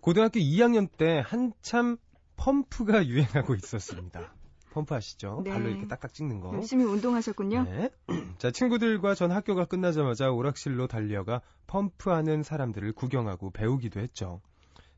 고등학교 0.00 0.38
2학년 0.38 0.88
때 0.96 1.20
한참 1.26 1.96
펌프가 2.36 3.04
유행하고 3.44 3.56
있었습니다. 3.56 4.32
펌프 4.70 4.94
아시죠? 4.94 5.40
네. 5.42 5.50
발로 5.50 5.70
이렇게 5.70 5.88
딱딱 5.88 6.14
찍는 6.14 6.38
거. 6.40 6.54
열심히 6.54 6.84
운동하셨군요. 6.84 7.64
네. 7.64 7.90
자, 8.38 8.52
친구들과 8.52 9.16
전 9.16 9.32
학교가 9.32 9.64
끝나자마자 9.64 10.30
오락실로 10.30 10.86
달려가 10.86 11.40
펌프하는 11.66 12.44
사람들을 12.44 12.92
구경하고 12.92 13.50
배우기도 13.50 13.98
했죠. 13.98 14.40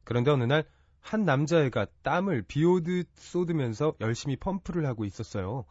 그런데 0.04 0.30
어느 0.30 0.44
날 0.44 0.64
한 1.02 1.24
남자애가 1.24 1.86
땀을 2.02 2.42
비 2.42 2.64
오듯 2.64 3.08
쏟으면서 3.16 3.94
열심히 4.00 4.36
펌프를 4.36 4.86
하고 4.86 5.04
있었어요. 5.04 5.64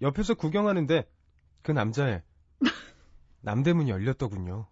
옆에서 0.00 0.34
구경하는데 0.34 1.08
그 1.62 1.70
남자애 1.70 2.22
남대문이 3.42 3.90
열렸더군요. 3.90 4.66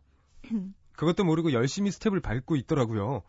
그것도 0.97 1.25
모르고 1.25 1.53
열심히 1.53 1.91
스텝을 1.93 2.21
밟고 2.21 2.57
있더라고요. 2.57 3.23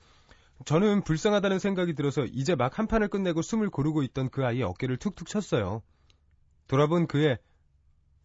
저는 0.65 1.03
불쌍하다는 1.03 1.59
생각이 1.59 1.93
들어서 1.93 2.25
이제 2.25 2.55
막 2.55 2.79
한 2.79 2.87
판을 2.87 3.09
끝내고 3.09 3.41
숨을 3.41 3.69
고르고 3.69 4.01
있던 4.03 4.29
그 4.29 4.45
아이의 4.45 4.63
어깨를 4.63 4.97
툭툭 4.97 5.27
쳤어요. 5.27 5.83
돌아본 6.67 7.07
그애 7.07 7.37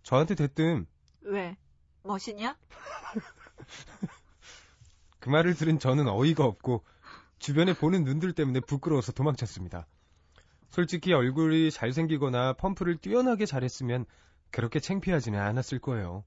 저한테 0.05 0.37
대뜸 0.37 0.87
왜? 1.23 1.57
멋이냐? 2.05 2.57
그 5.21 5.29
말을 5.29 5.55
들은 5.55 5.79
저는 5.79 6.09
어이가 6.09 6.45
없고 6.45 6.85
주변에 7.43 7.75
보는 7.75 8.05
눈들 8.05 8.35
때문에 8.35 8.61
부끄러워서 8.61 9.11
도망쳤습니다. 9.11 9.89
솔직히 10.71 11.13
얼굴이 11.13 11.73
잘생기거나 11.73 12.53
펌프를 12.53 12.99
뛰어나게 12.99 13.47
잘했으면 13.47 14.07
그렇게 14.53 14.79
창피하지는 14.79 15.41
않았을 15.41 15.81
거예요. 15.81 16.25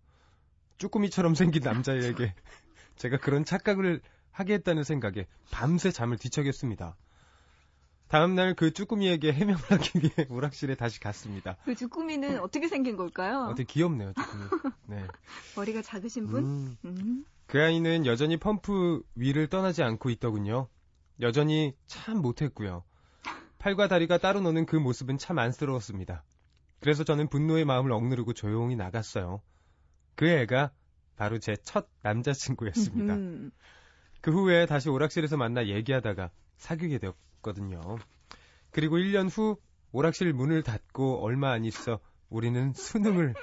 쭈꾸미처럼 0.77 1.34
생긴 1.34 1.63
남자에게 1.63 2.36
제가 2.98 3.17
그런 3.17 3.45
착각을 3.45 4.01
하게 4.31 4.55
했다는 4.55 4.84
생각에 4.84 5.25
밤새 5.51 5.89
잠을 5.89 6.17
뒤척였습니다. 6.17 6.98
다음날 8.10 8.53
그 8.53 8.72
쭈꾸미에게 8.74 9.31
해명을 9.31 9.62
하기 9.72 10.00
위해 10.00 10.27
오락실에 10.29 10.75
다시 10.75 11.00
갔습니다. 11.00 11.55
그 11.63 11.75
주꾸미는 11.75 12.41
어떻게 12.41 12.67
생긴 12.67 12.98
걸까요? 12.98 13.45
어떻게 13.45 13.63
귀엽네요, 13.63 14.12
쭈꾸미. 14.13 14.43
네. 14.88 15.07
머리가 15.55 15.81
작으신 15.81 16.27
분? 16.27 16.43
음, 16.43 16.77
음. 16.84 17.25
그 17.48 17.62
아이는 17.62 18.05
여전히 18.05 18.36
펌프 18.36 19.01
위를 19.15 19.48
떠나지 19.48 19.81
않고 19.81 20.10
있더군요. 20.10 20.67
여전히 21.22 21.74
참 21.88 22.17
못했고요. 22.22 22.84
팔과 23.57 23.88
다리가 23.88 24.17
따로 24.17 24.41
노는 24.41 24.65
그 24.65 24.75
모습은 24.75 25.17
참 25.17 25.39
안쓰러웠습니다. 25.39 26.24
그래서 26.79 27.03
저는 27.03 27.29
분노의 27.29 27.65
마음을 27.65 27.91
억누르고 27.91 28.34
조용히 28.34 28.75
나갔어요. 28.75 29.41
그 30.15 30.27
애가 30.27 30.72
바로 31.15 31.39
제 31.39 31.55
첫 31.63 31.88
남자친구였습니다. 32.03 33.15
음. 33.15 33.51
그 34.22 34.31
후에 34.31 34.65
다시 34.65 34.89
오락실에서 34.89 35.38
만나 35.38 35.67
얘기하다가 35.67 36.29
사귀게 36.57 37.00
되었거든요. 37.00 37.79
그리고 38.72 38.98
1년 38.98 39.29
후 39.31 39.57
오락실 39.93 40.34
문을 40.34 40.63
닫고 40.63 41.24
얼마 41.24 41.51
안 41.51 41.63
있어 41.63 42.00
우리는 42.29 42.74
수능을 42.74 43.34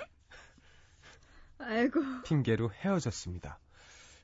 아이고. 1.59 2.00
핑계로 2.25 2.71
헤어졌습니다. 2.73 3.59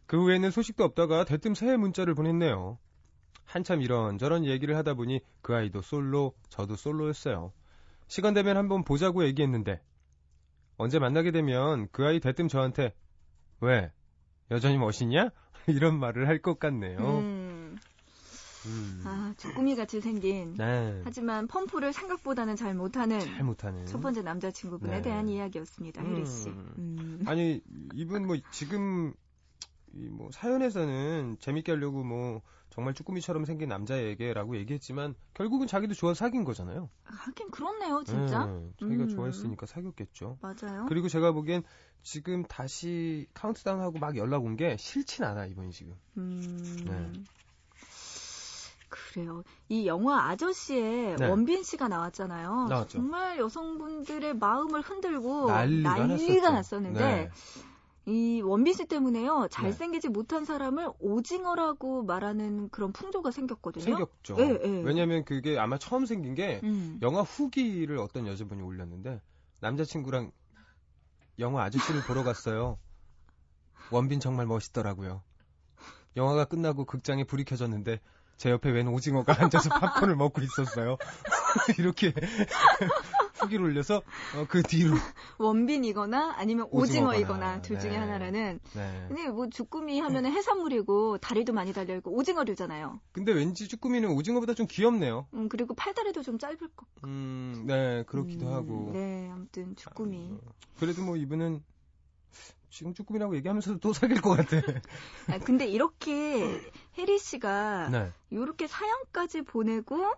그 0.07 0.21
후에는 0.23 0.51
소식도 0.51 0.85
없다가 0.85 1.25
대뜸 1.25 1.55
새해 1.55 1.77
문자를 1.77 2.15
보냈네요. 2.15 2.79
한참 3.49 3.81
이런저런 3.81 4.45
얘기를 4.45 4.77
하다 4.77 4.93
보니 4.95 5.21
그 5.41 5.55
아이도 5.55 5.81
솔로, 5.81 6.35
저도 6.51 6.77
솔로였어요. 6.77 7.53
시간 8.07 8.35
되면 8.35 8.57
한번 8.59 8.85
보자고 8.85 9.25
얘기했는데 9.25 9.81
언제 10.77 10.99
만나게 10.99 11.31
되면 11.31 11.89
그 11.91 12.05
아이 12.07 12.21
대뜸 12.21 12.49
저한테 12.49 12.95
왜 13.61 13.91
여전히 14.51 14.77
멋있냐? 14.79 15.31
이런 15.67 15.99
말을 15.99 16.29
할 16.29 16.41
것 16.43 16.59
같네요. 16.59 16.99
음. 16.99 17.77
음. 18.67 19.03
아, 19.07 19.33
주꾸미 19.39 19.77
같이 19.77 20.01
생긴. 20.01 20.55
네. 20.55 21.01
하지만 21.05 21.47
펌프를 21.47 21.93
생각보다는 21.93 22.55
잘 22.57 22.75
못하는 22.75 23.19
잘 23.19 23.45
못하는. 23.45 23.87
첫 23.87 24.01
번째 24.01 24.23
남자친구분에 24.23 24.97
네. 24.97 25.03
대한 25.03 25.29
이야기였습니다. 25.29 26.03
혜리 26.03 26.27
씨. 26.27 26.49
음. 26.51 26.75
음. 26.79 27.25
아니 27.27 27.63
이분 27.95 28.27
뭐 28.27 28.37
지금 28.53 29.15
이 29.95 30.07
뭐 30.11 30.31
사연에서는 30.33 31.39
재밌게 31.41 31.73
하려고 31.73 32.05
뭐 32.05 32.43
정말 32.79 32.95
쭈꾸미처럼 32.95 33.45
생긴 33.45 33.71
남자에게라고 33.71 34.57
얘기했지만 34.59 35.17
결국은 35.35 35.67
자기도 35.67 35.95
좋아서 35.95 36.15
사귄 36.15 36.45
거잖아요. 36.45 36.89
하긴 37.03 37.51
그렇네요, 37.51 38.05
진짜. 38.05 38.47
네, 38.47 38.71
자기가 38.79 39.03
음. 39.03 39.09
좋아했으니까 39.09 39.67
사귀었겠죠. 39.67 40.39
맞아요. 40.41 40.87
그리고 40.89 41.09
제가 41.09 41.33
보기엔 41.33 41.65
지금 42.05 42.45
다시 42.45 43.27
카운트다운하고 43.35 43.99
막 43.99 44.17
연락 44.17 44.45
온 44.45 44.55
게 44.55 44.77
싫진 44.77 45.25
않아 45.25 45.47
이분이 45.47 45.73
지금. 45.73 45.95
음. 46.19 46.85
네. 46.87 47.13
그래요. 48.89 49.43
이 49.69 49.89
영화 49.89 50.29
아저씨에 50.29 51.17
네. 51.17 51.27
원빈 51.27 51.65
씨가 51.65 51.89
나왔잖아요. 51.89 52.67
나왔죠. 52.69 52.99
정말 52.99 53.39
여성분들의 53.39 54.35
마음을 54.37 54.83
흔들고 54.83 55.49
난리가, 55.49 56.07
났었죠. 56.07 56.41
났었는데 56.53 57.01
네. 57.01 57.31
이 58.09 58.41
원빈 58.41 58.73
씨 58.73 58.87
때문에요. 58.87 59.49
잘생기지 59.51 60.09
못한 60.09 60.47
사람을 60.47 60.93
오징어라고 60.99 62.05
말하는 62.05 62.71
그런 62.71 62.91
풍조가 62.91 63.31
생겼거든요. 63.31 63.85
생겼죠. 63.85 64.37
예, 64.39 64.61
예. 64.65 64.83
왜냐면 64.83 65.25
그게 65.27 65.59
아마 65.59 65.77
처음 65.77 66.07
생긴 66.07 66.35
게 66.35 66.61
음. 66.65 66.99
영화 67.03 67.21
후기를 67.21 67.99
어떤 67.99 68.27
여자분이 68.27 68.63
올렸는데 68.63 69.21
남자친구랑 69.61 70.33
영화 71.39 71.65
아저씨를 71.65 72.03
보러 72.05 72.23
갔어요. 72.23 72.79
원빈 73.93 74.21
정말 74.21 74.47
멋있더라고요. 74.47 75.23
영화가 76.17 76.47
끝나고 76.47 76.87
극장에 76.87 77.25
불이 77.25 77.45
켜졌는데 77.45 78.01
제 78.39 78.51
옆에 78.51 78.71
웬 78.71 78.89
오징어가 78.89 79.37
앉아서 79.39 79.69
팝콘을 79.81 80.17
먹고 80.17 80.41
있었어요. 80.41 80.97
이렇게 81.79 82.15
후기를 83.41 83.65
올려서 83.65 84.03
어, 84.37 84.47
그 84.49 84.63
뒤로 84.63 84.93
원빈이거나 85.39 86.35
아니면 86.37 86.67
오징어이거나 86.71 87.63
둘 87.63 87.79
중에 87.79 87.93
네. 87.93 87.97
하나라는 87.97 88.61
네. 88.75 89.05
근데 89.09 89.29
뭐 89.29 89.49
주꾸미 89.49 90.01
하면 90.01 90.25
은 90.25 90.33
해산물이고 90.33 91.19
다리도 91.19 91.53
많이 91.53 91.73
달려 91.73 91.97
있고 91.97 92.13
오징어류잖아요. 92.13 93.01
근데 93.13 93.33
왠지 93.33 93.69
쭈꾸미는 93.69 94.11
오징어보다 94.11 94.55
좀 94.55 94.67
귀엽네요. 94.69 95.27
음 95.35 95.49
그리고 95.49 95.75
팔다리도 95.75 96.23
좀 96.23 96.39
짧을 96.39 96.59
것. 96.77 96.87
음, 97.05 97.65
네, 97.67 98.05
그렇기도 98.07 98.47
음, 98.47 98.53
하고. 98.53 98.91
네, 98.93 99.31
아무튼 99.31 99.77
주꾸미. 99.77 100.31
어, 100.33 100.39
그래도 100.79 101.03
뭐 101.03 101.17
이분은 101.17 101.63
지금 102.71 102.95
쭈꾸미라고 102.95 103.37
얘기하면서도 103.37 103.79
또 103.81 103.93
사귈 103.93 104.21
것 104.21 104.31
같아. 104.37 104.57
아, 105.33 105.39
근데 105.39 105.67
이렇게 105.67 106.61
혜리 106.97 107.19
씨가 107.19 107.89
네. 107.91 108.13
이렇게 108.31 108.67
사연까지 108.67 109.43
보내고 109.43 110.13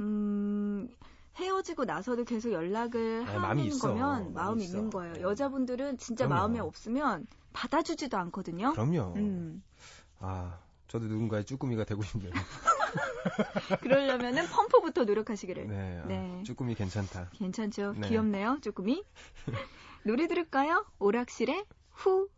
음 0.00 0.88
헤어지고 1.36 1.84
나서도 1.84 2.24
계속 2.24 2.52
연락을 2.52 3.24
네, 3.24 3.32
마음이 3.36 3.46
하는 3.46 3.64
있어. 3.64 3.88
거면 3.88 4.32
마음이. 4.34 4.64
있는 4.64 4.90
거예요. 4.90 5.14
네. 5.14 5.20
여자분들은 5.22 5.98
진짜 5.98 6.26
그럼요. 6.26 6.40
마음에 6.40 6.58
없으면 6.60 7.26
받아주지도 7.52 8.16
않거든요. 8.18 8.72
그럼요. 8.72 9.14
음. 9.16 9.62
아, 10.20 10.58
저도 10.88 11.06
누군가의 11.06 11.44
쭈꾸미가 11.44 11.84
되고 11.84 12.02
싶네요. 12.02 12.30
그러려면은 13.80 14.46
펌프부터 14.46 15.04
노력하시기를. 15.04 15.66
네, 15.68 16.00
아, 16.02 16.06
네. 16.06 16.42
쭈꾸미 16.44 16.74
괜찮다. 16.74 17.30
괜찮죠? 17.32 17.94
네. 17.98 18.08
귀엽네요, 18.08 18.58
조금이. 18.62 19.04
노래 20.04 20.26
들을까요? 20.28 20.84
오락실의 20.98 21.64
후. 21.90 22.28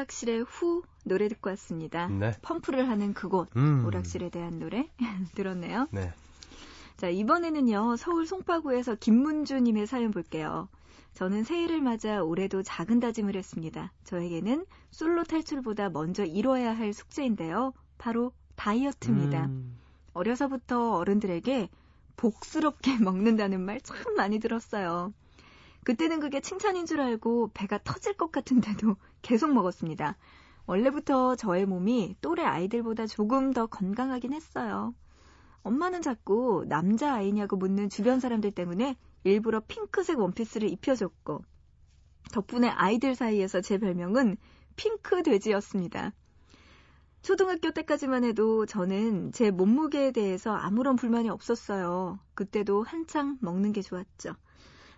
오락실의 0.00 0.42
후 0.42 0.82
노래 1.04 1.26
듣고 1.28 1.48
왔습니다. 1.50 2.06
네. 2.08 2.32
펌프를 2.42 2.88
하는 2.88 3.14
그곳. 3.14 3.48
음. 3.56 3.84
오락실에 3.86 4.28
대한 4.28 4.58
노래 4.58 4.90
들었네요. 5.34 5.88
네. 5.90 6.12
자, 6.98 7.08
이번에는요, 7.08 7.96
서울 7.96 8.26
송파구에서 8.26 8.96
김문주님의 8.96 9.86
사연 9.86 10.10
볼게요. 10.10 10.68
저는 11.14 11.44
새해를 11.44 11.80
맞아 11.80 12.22
올해도 12.22 12.62
작은 12.62 13.00
다짐을 13.00 13.36
했습니다. 13.36 13.90
저에게는 14.04 14.66
솔로 14.90 15.24
탈출보다 15.24 15.88
먼저 15.88 16.24
이뤄야 16.26 16.76
할 16.76 16.92
숙제인데요. 16.92 17.72
바로 17.96 18.32
다이어트입니다. 18.56 19.46
음, 19.46 19.78
어려서부터 20.12 20.92
어른들에게 20.96 21.70
복스럽게 22.16 22.98
먹는다는 23.00 23.60
말 23.62 23.80
참 23.80 23.96
많이 24.16 24.38
들었어요. 24.40 25.14
그때는 25.86 26.18
그게 26.18 26.40
칭찬인 26.40 26.84
줄 26.84 27.00
알고 27.00 27.52
배가 27.54 27.78
터질 27.84 28.14
것 28.14 28.32
같은데도 28.32 28.96
계속 29.22 29.52
먹었습니다. 29.52 30.16
원래부터 30.66 31.36
저의 31.36 31.64
몸이 31.64 32.16
또래 32.20 32.42
아이들보다 32.42 33.06
조금 33.06 33.52
더 33.52 33.66
건강하긴 33.66 34.32
했어요. 34.32 34.96
엄마는 35.62 36.02
자꾸 36.02 36.64
남자아이냐고 36.66 37.56
묻는 37.56 37.88
주변 37.88 38.18
사람들 38.18 38.50
때문에 38.50 38.96
일부러 39.22 39.60
핑크색 39.60 40.18
원피스를 40.18 40.68
입혀줬고, 40.70 41.44
덕분에 42.32 42.66
아이들 42.66 43.14
사이에서 43.14 43.60
제 43.60 43.78
별명은 43.78 44.38
핑크 44.74 45.22
돼지였습니다. 45.22 46.12
초등학교 47.22 47.70
때까지만 47.70 48.24
해도 48.24 48.66
저는 48.66 49.30
제 49.30 49.52
몸무게에 49.52 50.10
대해서 50.10 50.52
아무런 50.52 50.96
불만이 50.96 51.28
없었어요. 51.28 52.18
그때도 52.34 52.82
한창 52.82 53.38
먹는 53.40 53.72
게 53.72 53.82
좋았죠. 53.82 54.34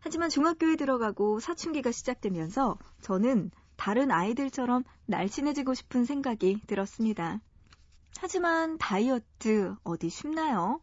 하지만 0.00 0.30
중학교에 0.30 0.76
들어가고 0.76 1.40
사춘기가 1.40 1.90
시작되면서 1.90 2.78
저는 3.00 3.50
다른 3.76 4.10
아이들처럼 4.10 4.84
날씬해지고 5.06 5.74
싶은 5.74 6.04
생각이 6.04 6.62
들었습니다. 6.66 7.40
하지만 8.18 8.78
다이어트 8.78 9.76
어디 9.84 10.08
쉽나요? 10.08 10.80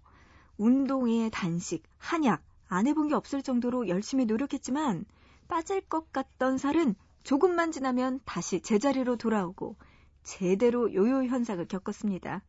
운동에 0.58 1.30
단식, 1.30 1.84
한약 1.98 2.42
안 2.68 2.88
해본 2.88 3.10
게 3.10 3.16
없을 3.16 3.42
정도로 3.42 3.88
열심히 3.88 4.26
노력했지만 4.26 5.06
빠질 5.48 5.82
것 5.82 6.12
같던 6.12 6.58
살은 6.58 6.96
조금만 7.24 7.72
지나면 7.72 8.22
다시 8.26 8.62
제자리로 8.62 9.18
돌아오고 9.18 9.76
제대로 10.24 10.94
요요 10.94 11.24
현상을 11.24 11.66
겪었습니다. 11.68 12.42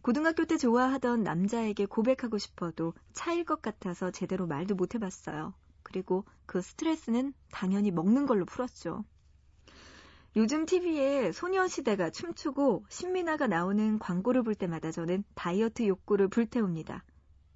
고등학교 0.00 0.44
때 0.44 0.56
좋아하던 0.56 1.22
남자에게 1.22 1.86
고백하고 1.86 2.38
싶어도 2.38 2.94
차일 3.12 3.44
것 3.44 3.60
같아서 3.60 4.10
제대로 4.10 4.46
말도 4.46 4.74
못 4.74 4.94
해봤어요. 4.94 5.52
그리고 5.88 6.24
그 6.44 6.60
스트레스는 6.60 7.32
당연히 7.50 7.90
먹는 7.90 8.26
걸로 8.26 8.44
풀었죠. 8.44 9.04
요즘 10.36 10.66
TV에 10.66 11.32
소녀시대가 11.32 12.10
춤추고 12.10 12.84
신민아가 12.90 13.46
나오는 13.46 13.98
광고를 13.98 14.42
볼 14.42 14.54
때마다 14.54 14.90
저는 14.90 15.24
다이어트 15.34 15.86
욕구를 15.86 16.28
불태웁니다. 16.28 17.02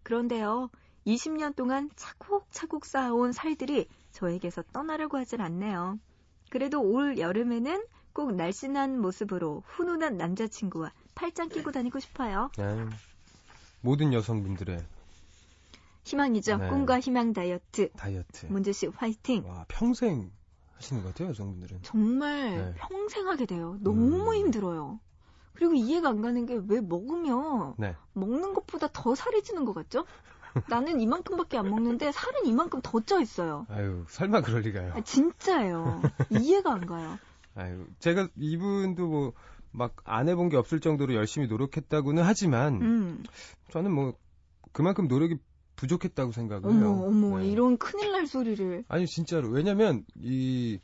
그런데요, 0.03 0.71
20년 1.07 1.55
동안 1.55 1.91
차곡차곡 1.95 2.87
쌓아온 2.87 3.33
살들이 3.33 3.87
저에게서 4.13 4.63
떠나려고 4.73 5.19
하질 5.19 5.43
않네요. 5.43 5.99
그래도 6.51 6.81
올 6.81 7.19
여름에는 7.19 7.85
꼭 8.15 8.35
날씬한 8.35 8.99
모습으로 8.99 9.63
훈훈한 9.67 10.17
남자친구와 10.17 10.93
팔짱 11.15 11.51
끼고 11.51 11.71
다니고 11.71 12.01
싶어요. 12.01 12.51
네. 12.57 12.87
모든 13.83 14.13
여성분들의 14.13 14.83
희망이죠. 16.05 16.57
네. 16.57 16.69
꿈과 16.69 17.01
희망 17.01 17.33
다이어트. 17.33 17.91
다이어트. 17.93 18.47
문주 18.47 18.73
씨 18.73 18.87
화이팅. 18.89 19.45
와, 19.49 19.65
평생 19.69 20.31
하시는 20.75 21.03
것 21.03 21.09
같아요, 21.09 21.29
여성분들은. 21.31 21.81
정말 21.83 22.51
네. 22.57 22.75
평생 22.77 23.29
하게 23.29 23.47
돼요. 23.47 23.77
너무 23.81 24.31
음. 24.31 24.35
힘들어요. 24.35 24.99
그리고 25.55 25.75
이해가 25.75 26.09
안 26.09 26.23
가는 26.23 26.45
게 26.47 26.55
왜 26.57 26.81
먹으면 26.81 27.75
네. 27.79 27.95
먹는 28.15 28.55
것보다 28.55 28.89
더 28.93 29.15
살이 29.15 29.43
찌는 29.43 29.65
것 29.65 29.75
같죠? 29.75 30.05
나는 30.69 31.01
이만큼밖에 31.01 31.57
안 31.57 31.71
먹는데 31.71 32.11
살은 32.13 32.47
이만큼 32.47 32.81
더 32.83 33.01
쪄 33.01 33.21
있어요. 33.21 33.67
아유, 33.71 34.05
설마 34.09 34.43
그럴 34.43 34.63
리가요. 34.63 34.93
아, 34.95 35.01
진짜예요. 35.03 36.03
이해가 36.31 36.73
안 36.73 36.87
가요. 36.87 37.19
아유, 37.55 37.87
제가 38.01 38.29
이분도 38.37 39.07
뭐, 39.07 39.33
막 39.71 39.95
안 40.05 40.29
해본 40.29 40.51
게 40.51 40.57
없을 40.59 40.81
정도로 40.81 41.15
열심히 41.15 41.47
노력했다고는 41.47 42.23
하지만, 42.23 42.83
음. 42.83 43.23
저는 43.71 43.93
뭐, 43.93 44.15
그만큼 44.73 45.07
노력이 45.09 45.37
부족했다고 45.83 46.31
생각을 46.31 46.73
해요. 46.73 46.93
어머, 46.93 47.07
어머, 47.07 47.39
네. 47.41 47.49
이런 47.49 47.77
큰일 47.77 48.13
날 48.13 48.29
소리를. 48.29 48.85
아니, 48.87 49.07
진짜로. 49.07 49.49
왜냐면, 49.49 50.05
이, 50.15 50.79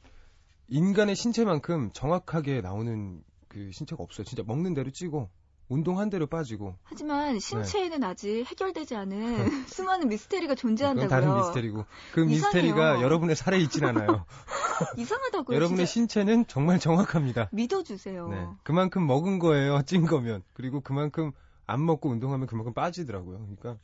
인간의 0.66 1.14
신체만큼 1.14 1.90
정확하게 1.92 2.62
나오는 2.62 3.22
그 3.46 3.70
신체가 3.72 4.02
없어요. 4.02 4.24
진짜 4.24 4.42
먹는 4.44 4.74
대로 4.74 4.90
찌고, 4.90 5.30
운동한 5.68 6.10
대로 6.10 6.26
빠지고. 6.26 6.74
하지만 6.82 7.38
신체에는 7.38 8.02
아직 8.02 8.44
해결되지 8.46 8.96
않은 8.96 9.36
수많은 9.68 10.08
미스테리가 10.08 10.56
존재한다고요. 10.56 11.08
다른 11.08 11.36
미스테리고. 11.36 11.84
그 12.12 12.22
이상해요. 12.22 12.28
미스테리가 12.28 13.02
여러분의 13.02 13.36
살에 13.36 13.58
있진 13.60 13.84
않아요. 13.84 14.24
이상하다고요. 14.98 15.54
여러분의 15.54 15.86
진짜 15.86 15.92
신체는 15.92 16.46
정말 16.48 16.80
정확합니다. 16.80 17.50
믿어주세요. 17.52 18.28
네. 18.28 18.46
그만큼 18.64 19.06
먹은 19.06 19.38
거예요. 19.38 19.82
찐 19.82 20.06
거면. 20.06 20.42
그리고 20.54 20.80
그만큼 20.80 21.32
안 21.66 21.84
먹고 21.84 22.08
운동하면 22.08 22.46
그만큼 22.46 22.72
빠지더라고요. 22.72 23.38
그러니까 23.38 23.76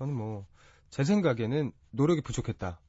저는 0.00 0.14
뭐 0.14 0.46
제 0.88 1.04
생각에는 1.04 1.70
노력이 1.92 2.20
부족했다. 2.20 2.80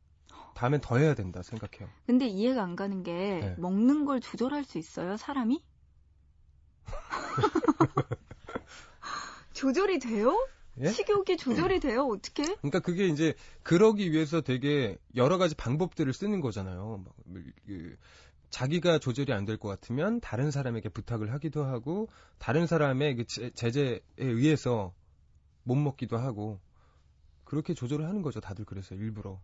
다음엔 0.56 0.82
더 0.82 0.98
해야 0.98 1.14
된다 1.14 1.44
생각해요. 1.44 1.88
근데 2.08 2.26
이해가 2.26 2.64
안 2.64 2.76
가는 2.76 3.04
게 3.04 3.12
네. 3.14 3.56
먹는 3.60 4.06
걸 4.06 4.20
조절할 4.20 4.64
수 4.64 4.80
있어요, 4.80 5.18
사람이? 5.18 5.64
조절이 9.54 10.00
돼요? 10.00 10.36
예? 10.80 10.88
식욕이 10.88 11.38
조절이 11.38 11.80
돼요? 11.80 12.08
어떻게? 12.08 12.44
그러니까 12.56 12.80
그게 12.80 13.06
이제 13.08 13.36
그러기 13.62 14.12
위해서 14.12 14.42
되게 14.42 14.98
여러 15.16 15.38
가지 15.38 15.54
방법들을 15.54 16.12
쓰는 16.12 16.42
거잖아요. 16.42 17.04
막 17.06 17.14
그, 17.68 17.96
자기가 18.50 18.98
조절이 18.98 19.32
안 19.32 19.46
될 19.46 19.60
것 19.60 19.68
같으면 19.70 20.20
다른 20.22 20.50
사람에게 20.50 20.90
부탁을 20.90 21.32
하기도 21.34 21.66
하고 21.66 22.10
다른 22.40 22.66
사람의 22.66 23.16
그 23.18 23.26
제- 23.28 23.52
제재에 23.52 24.00
의해서 24.18 24.92
못 25.64 25.76
먹기도 25.76 26.18
하고 26.18 26.60
그렇게 27.52 27.74
조절을 27.74 28.08
하는 28.08 28.22
거죠. 28.22 28.40
다들 28.40 28.64
그래서 28.64 28.96
일부러. 28.96 29.38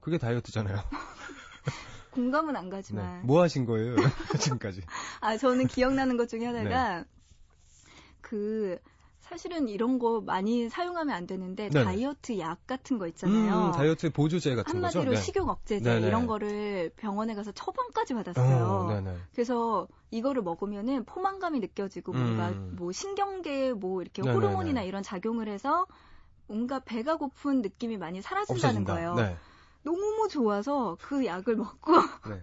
그게 0.00 0.16
다이어트잖아요. 0.16 0.78
공감은 2.10 2.56
안 2.56 2.64
네. 2.64 2.70
가지만. 2.70 3.26
뭐 3.26 3.42
하신 3.42 3.66
거예요? 3.66 3.96
지금까지. 4.40 4.80
아, 5.20 5.36
저는 5.36 5.66
기억나는 5.66 6.16
것 6.16 6.30
중에 6.30 6.46
네. 6.46 6.46
하나가 6.46 7.04
그 8.22 8.78
사실은 9.20 9.68
이런 9.68 9.98
거 9.98 10.22
많이 10.22 10.70
사용하면 10.70 11.14
안 11.14 11.26
되는데 11.26 11.68
네네. 11.68 11.84
다이어트 11.84 12.38
약 12.38 12.66
같은 12.66 12.96
거 12.96 13.06
있잖아요. 13.08 13.66
음, 13.66 13.72
다이어트 13.72 14.08
보조제 14.08 14.54
같은 14.54 14.80
거죠. 14.80 15.00
한마디로 15.00 15.14
네. 15.14 15.20
식욕 15.20 15.50
억제제 15.50 15.84
네네. 15.84 16.06
이런 16.06 16.26
거를 16.26 16.90
병원에 16.96 17.34
가서 17.34 17.52
처방까지 17.52 18.14
받았어요. 18.14 18.66
어, 18.66 18.86
네네. 18.88 19.18
그래서 19.34 19.86
이거를 20.10 20.40
먹으면은 20.40 21.04
포만감이 21.04 21.60
느껴지고 21.60 22.14
뭔가 22.14 22.52
음. 22.52 22.74
뭐 22.78 22.90
신경계에 22.90 23.74
뭐 23.74 24.00
이렇게 24.00 24.22
네네네. 24.22 24.34
호르몬이나 24.34 24.82
이런 24.82 25.02
작용을 25.02 25.48
해서 25.48 25.86
뭔가 26.46 26.80
배가 26.80 27.16
고픈 27.16 27.62
느낌이 27.62 27.96
많이 27.96 28.20
사라진다는 28.22 28.82
없어진다. 28.82 28.94
거예요. 28.94 29.14
네. 29.14 29.36
너무 29.82 30.28
좋아서 30.28 30.96
그 31.00 31.24
약을 31.24 31.56
먹고 31.56 31.92
네. 32.30 32.42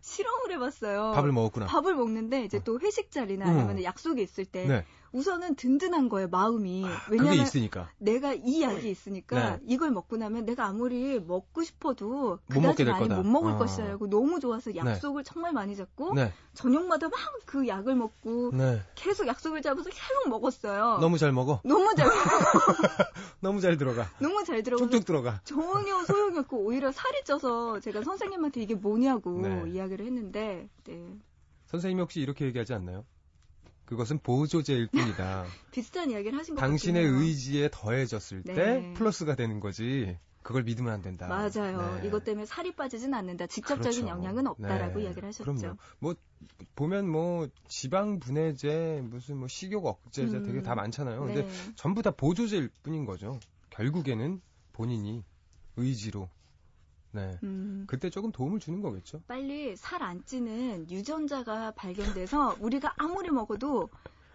실험을 0.00 0.52
해봤어요. 0.52 1.12
밥을 1.14 1.32
먹었구나. 1.32 1.66
밥을 1.66 1.94
먹는데 1.94 2.44
이제 2.44 2.60
또 2.64 2.78
회식 2.80 3.10
자리나 3.10 3.46
음. 3.46 3.50
아니면 3.50 3.82
약속이 3.82 4.22
있을 4.22 4.44
때 4.44 4.66
네. 4.66 4.84
우선은 5.12 5.56
든든한 5.56 6.08
거예요 6.08 6.28
마음이 6.28 6.84
그게 7.06 7.18
왜냐면 7.22 7.44
있으니까. 7.44 7.90
내가 7.98 8.32
이 8.32 8.62
약이 8.62 8.88
있으니까 8.90 9.56
네. 9.56 9.60
이걸 9.66 9.90
먹고 9.90 10.16
나면 10.16 10.44
내가 10.44 10.66
아무리 10.66 11.18
먹고 11.20 11.62
싶어도 11.62 12.38
그다지 12.48 12.84
될 12.84 12.92
많이 12.92 13.08
거다. 13.08 13.22
못 13.22 13.28
먹을 13.28 13.52
아. 13.52 13.58
것이라고 13.58 14.08
너무 14.08 14.40
좋아서 14.40 14.74
약속을 14.74 15.24
정말 15.24 15.52
많이 15.52 15.74
잡고 15.76 16.14
네. 16.14 16.32
저녁마다 16.54 17.08
막 17.08 17.18
그 17.50 17.66
약을 17.66 17.96
먹고 17.96 18.52
네. 18.52 18.80
계속 18.94 19.26
약속을 19.26 19.60
잡아서 19.60 19.90
계속 19.90 20.28
먹었어요. 20.28 20.98
너무 21.00 21.18
잘 21.18 21.32
먹어. 21.32 21.60
너무 21.64 21.92
잘 21.96 22.06
너무 23.40 23.60
잘 23.60 23.76
들어가. 23.76 24.06
너무 24.20 24.44
잘 24.44 24.62
들어가서 24.62 24.88
쭉쭉 24.88 25.04
들어가. 25.04 25.40
전혀 25.42 26.04
소용이 26.04 26.38
없고 26.38 26.58
오히려 26.58 26.92
살이 26.92 27.24
쪄서 27.24 27.80
제가 27.80 28.02
선생님한테 28.04 28.60
이게 28.62 28.76
뭐냐고 28.76 29.40
네. 29.40 29.64
이야기를 29.72 30.06
했는데 30.06 30.68
네. 30.84 31.18
선생님이 31.66 32.02
혹시 32.02 32.20
이렇게 32.20 32.44
얘기하지 32.44 32.72
않나요? 32.74 33.04
그것은 33.90 34.20
보조제일 34.20 34.86
뿐이다. 34.86 35.44
비슷한 35.72 36.10
이야기를 36.10 36.38
하신 36.38 36.54
것 36.54 36.60
당신의 36.60 37.04
같아요. 37.04 37.20
의지에 37.20 37.68
더해졌을 37.72 38.42
네. 38.44 38.54
때 38.54 38.92
플러스가 38.94 39.34
되는 39.34 39.58
거지. 39.58 40.16
그걸 40.42 40.62
믿으면 40.62 40.92
안 40.92 41.02
된다. 41.02 41.26
맞아요. 41.26 41.96
네. 42.00 42.06
이것 42.06 42.24
때문에 42.24 42.46
살이 42.46 42.72
빠지진 42.74 43.12
않는다. 43.12 43.48
직접적인 43.48 44.04
그렇죠. 44.04 44.08
영향은 44.08 44.46
없다라고 44.46 45.00
네. 45.00 45.04
이야기를 45.04 45.28
하셨죠. 45.28 45.52
그럼요. 45.52 45.76
뭐 45.98 46.14
보면 46.76 47.10
뭐 47.10 47.48
지방 47.66 48.20
분해제, 48.20 49.02
무슨 49.04 49.38
뭐 49.38 49.48
식욕 49.48 49.84
억제제 49.84 50.38
음. 50.38 50.42
되게 50.44 50.62
다 50.62 50.76
많잖아요. 50.76 51.20
근데 51.24 51.42
네. 51.42 51.48
전부 51.74 52.00
다 52.00 52.12
보조제일 52.12 52.70
뿐인 52.82 53.04
거죠. 53.04 53.40
결국에는 53.70 54.40
본인이 54.72 55.24
의지로 55.76 56.30
네. 57.12 57.38
음, 57.42 57.84
그때 57.88 58.08
조금 58.10 58.30
도움을 58.32 58.60
주는 58.60 58.80
거겠죠. 58.80 59.22
빨리 59.26 59.76
살 59.76 60.02
안 60.02 60.24
찌는 60.24 60.90
유전자가 60.90 61.72
발견돼서 61.72 62.56
우리가 62.60 62.94
아무리 62.96 63.30
먹어도 63.30 63.88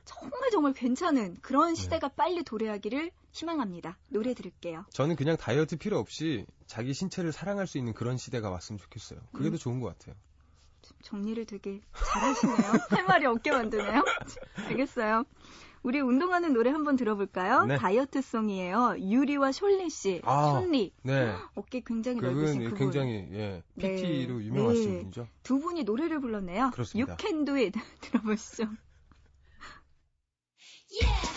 정말 0.04 0.52
정말 0.52 0.74
괜찮은 0.74 1.38
그런 1.42 1.74
네. 1.74 1.82
시대가 1.82 2.08
빨리 2.10 2.44
도래하기를 2.44 3.12
희망합니다. 3.32 3.98
노래 4.10 4.34
들을게요. 4.34 4.86
저는 4.92 5.16
그냥 5.16 5.36
다이어트 5.38 5.78
필요 5.78 5.98
없이 5.98 6.46
자기 6.68 6.94
신체를 6.94 7.32
사랑할 7.32 7.66
수 7.68 7.78
있는 7.78 7.94
그런 7.94 8.18
시대가 8.18 8.50
왔으면 8.50 8.78
좋겠어요. 8.80 9.20
그게 9.34 9.50
음. 9.50 9.52
더 9.52 9.58
좋은 9.58 9.80
것 9.80 9.88
같아요. 9.98 10.16
정리를 11.02 11.44
되게 11.46 11.82
잘하시네요. 11.94 12.56
할 12.90 13.06
말이 13.06 13.26
없게 13.26 13.50
만드네요. 13.52 14.04
알겠어요. 14.68 15.24
우리 15.86 16.00
운동하는 16.02 16.54
노래 16.54 16.72
한번 16.72 16.96
들어볼까요? 16.96 17.66
네. 17.66 17.78
다이어트송이에요. 17.78 18.96
유리와 19.02 19.52
숄리 19.52 19.92
씨, 19.92 20.20
아, 20.24 20.54
션리. 20.54 20.92
네. 21.04 21.32
어깨 21.54 21.84
굉장히 21.86 22.22
넓으신 22.22 22.64
그분. 22.64 22.78
굉장히 22.80 23.28
예, 23.34 23.62
네. 23.76 23.96
PT로 23.96 24.42
유명하신 24.44 24.84
네. 24.90 25.00
분이죠. 25.02 25.28
두 25.44 25.60
분이 25.60 25.84
노래를 25.84 26.22
불렀네요. 26.22 26.72
그렇습니다. 26.74 27.12
You 27.12 27.18
can 27.20 27.46
do 27.46 27.56
it. 27.56 27.80
들어보시죠. 28.02 28.64
Yeah, 30.90 31.35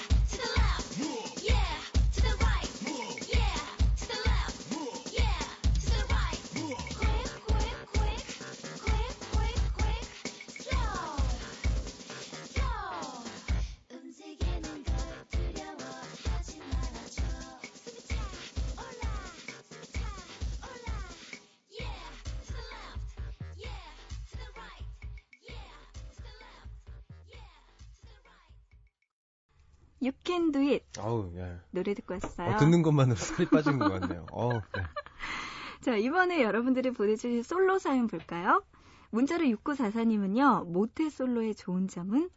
You 30.01 30.13
can 30.25 30.53
do 30.53 30.63
it. 30.63 30.85
아우, 31.01 31.31
예. 31.35 31.59
노래 31.71 31.95
듣고 31.95 32.15
왔어요. 32.15 32.55
어, 32.55 32.57
듣는 32.59 32.83
것만으로 32.83 33.17
살이 33.17 33.49
빠지는 33.49 33.79
것 33.79 34.01
같네요. 34.01 34.27
어, 34.33 34.53
네. 34.53 34.61
자, 35.83 35.97
이번에 35.97 36.43
여러분들이 36.43 36.93
보내주신 36.93 37.43
솔로 37.43 37.79
사연 37.79 38.07
볼까요? 38.07 38.63
문자로 39.11 39.45
6944님은요, 39.45 40.67
모태 40.67 41.09
솔로의 41.11 41.55
좋은 41.55 41.89
점은 41.89 42.31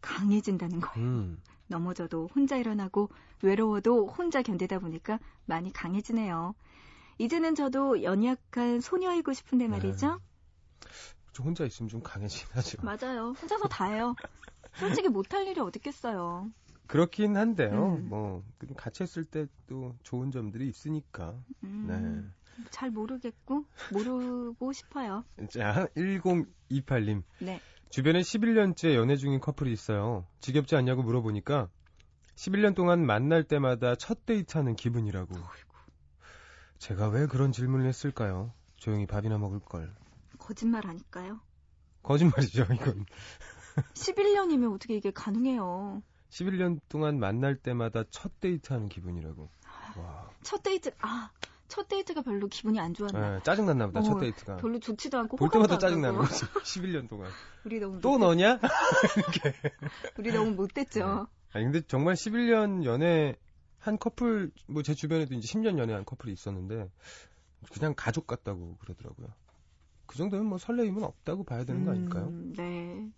강해진다는 0.00 0.80
거예요. 0.80 1.06
음, 1.06 1.42
넘어져도 1.66 2.28
혼자 2.34 2.56
일어나고 2.56 3.10
외로워도 3.42 4.06
혼자 4.08 4.42
견디다 4.42 4.78
보니까 4.78 5.18
많이 5.46 5.72
강해지네요. 5.72 6.54
이제는 7.18 7.54
저도 7.54 8.02
연약한 8.02 8.80
소녀이고 8.80 9.32
싶은데 9.32 9.68
말이죠. 9.68 10.20
저 11.32 11.42
혼자 11.42 11.64
있으면 11.64 11.88
좀 11.88 12.02
강해지긴 12.02 12.48
하죠. 12.52 12.78
맞아요. 12.82 13.32
혼자서 13.40 13.68
다 13.68 13.86
해요. 13.86 14.14
솔직히 14.74 15.08
못할 15.08 15.46
일이 15.46 15.60
어딨겠어요. 15.60 16.50
그렇긴 16.92 17.38
한데요. 17.38 17.96
음. 17.96 18.08
뭐 18.10 18.44
같이 18.76 19.02
했을 19.02 19.24
때 19.24 19.46
또 19.72 19.96
좋은 20.02 20.30
점들이 20.30 20.68
있으니까. 20.68 21.34
음, 21.64 22.30
잘 22.70 22.90
모르겠고 22.90 23.64
모르고 23.90 24.74
싶어요. 24.74 25.24
네. 25.36 25.46
자, 25.46 25.86
1028님. 25.96 27.22
네. 27.40 27.58
주변에 27.88 28.20
11년째 28.20 28.94
연애 28.94 29.16
중인 29.16 29.40
커플이 29.40 29.72
있어요. 29.72 30.26
지겹지 30.40 30.76
않냐고 30.76 31.02
물어보니까 31.02 31.70
11년 32.34 32.74
동안 32.74 33.06
만날 33.06 33.44
때마다 33.44 33.94
첫 33.94 34.26
데이트하는 34.26 34.76
기분이라고. 34.76 35.34
제가 36.76 37.08
왜 37.08 37.26
그런 37.26 37.50
질문을 37.50 37.86
했을까요? 37.86 38.52
조용히 38.76 39.06
밥이나 39.06 39.38
먹을 39.38 39.58
걸. 39.58 39.94
거짓말 40.38 40.86
하니까요. 40.86 41.40
거짓말이죠, 42.02 42.64
이건. 42.74 43.06
11년이면 43.94 44.74
어떻게 44.74 44.96
이게 44.96 45.10
가능해요. 45.10 46.02
11년 46.36 46.80
동안 46.88 47.18
만날 47.20 47.56
때마다 47.56 48.04
첫 48.10 48.40
데이트하는 48.40 48.88
기분이라고. 48.88 49.48
와. 49.98 50.30
첫 50.42 50.62
데이트, 50.62 50.90
아, 51.00 51.30
첫 51.68 51.88
데이트가 51.88 52.22
별로 52.22 52.48
기분이 52.48 52.80
안 52.80 52.94
좋았나. 52.94 53.36
예, 53.36 53.40
짜증 53.42 53.66
났나 53.66 53.86
보다, 53.88 54.00
첫 54.02 54.16
어, 54.16 54.20
데이트가. 54.20 54.56
별로 54.56 54.78
좋지도 54.78 55.18
않고 55.18 55.36
볼 55.36 55.50
때마다 55.50 55.76
짜증 55.78 56.00
나는 56.00 56.18
가고. 56.20 56.28
거지. 56.28 56.46
11년 56.80 57.08
동안. 57.08 57.30
우리 57.64 57.78
너무 57.80 58.00
또 58.00 58.12
못- 58.12 58.18
너냐? 58.18 58.58
우리 60.18 60.32
너무 60.32 60.52
못됐죠. 60.52 61.26
아니, 61.52 61.64
근데 61.66 61.82
정말 61.82 62.14
11년 62.14 62.84
연애 62.84 63.36
한 63.78 63.98
커플, 63.98 64.50
뭐 64.68 64.82
제 64.82 64.94
주변에도 64.94 65.34
이제 65.34 65.46
10년 65.46 65.78
연애한 65.78 66.04
커플이 66.06 66.32
있었는데, 66.32 66.88
그냥 67.72 67.92
가족 67.94 68.26
같다고 68.26 68.76
그러더라고요. 68.78 69.28
그 70.06 70.16
정도면 70.16 70.46
뭐 70.46 70.56
설레임은 70.58 71.02
없다고 71.04 71.44
봐야 71.44 71.64
되는 71.64 71.84
거 71.84 71.90
아닐까요? 71.92 72.26
음, 72.28 72.52
네. 72.56 73.10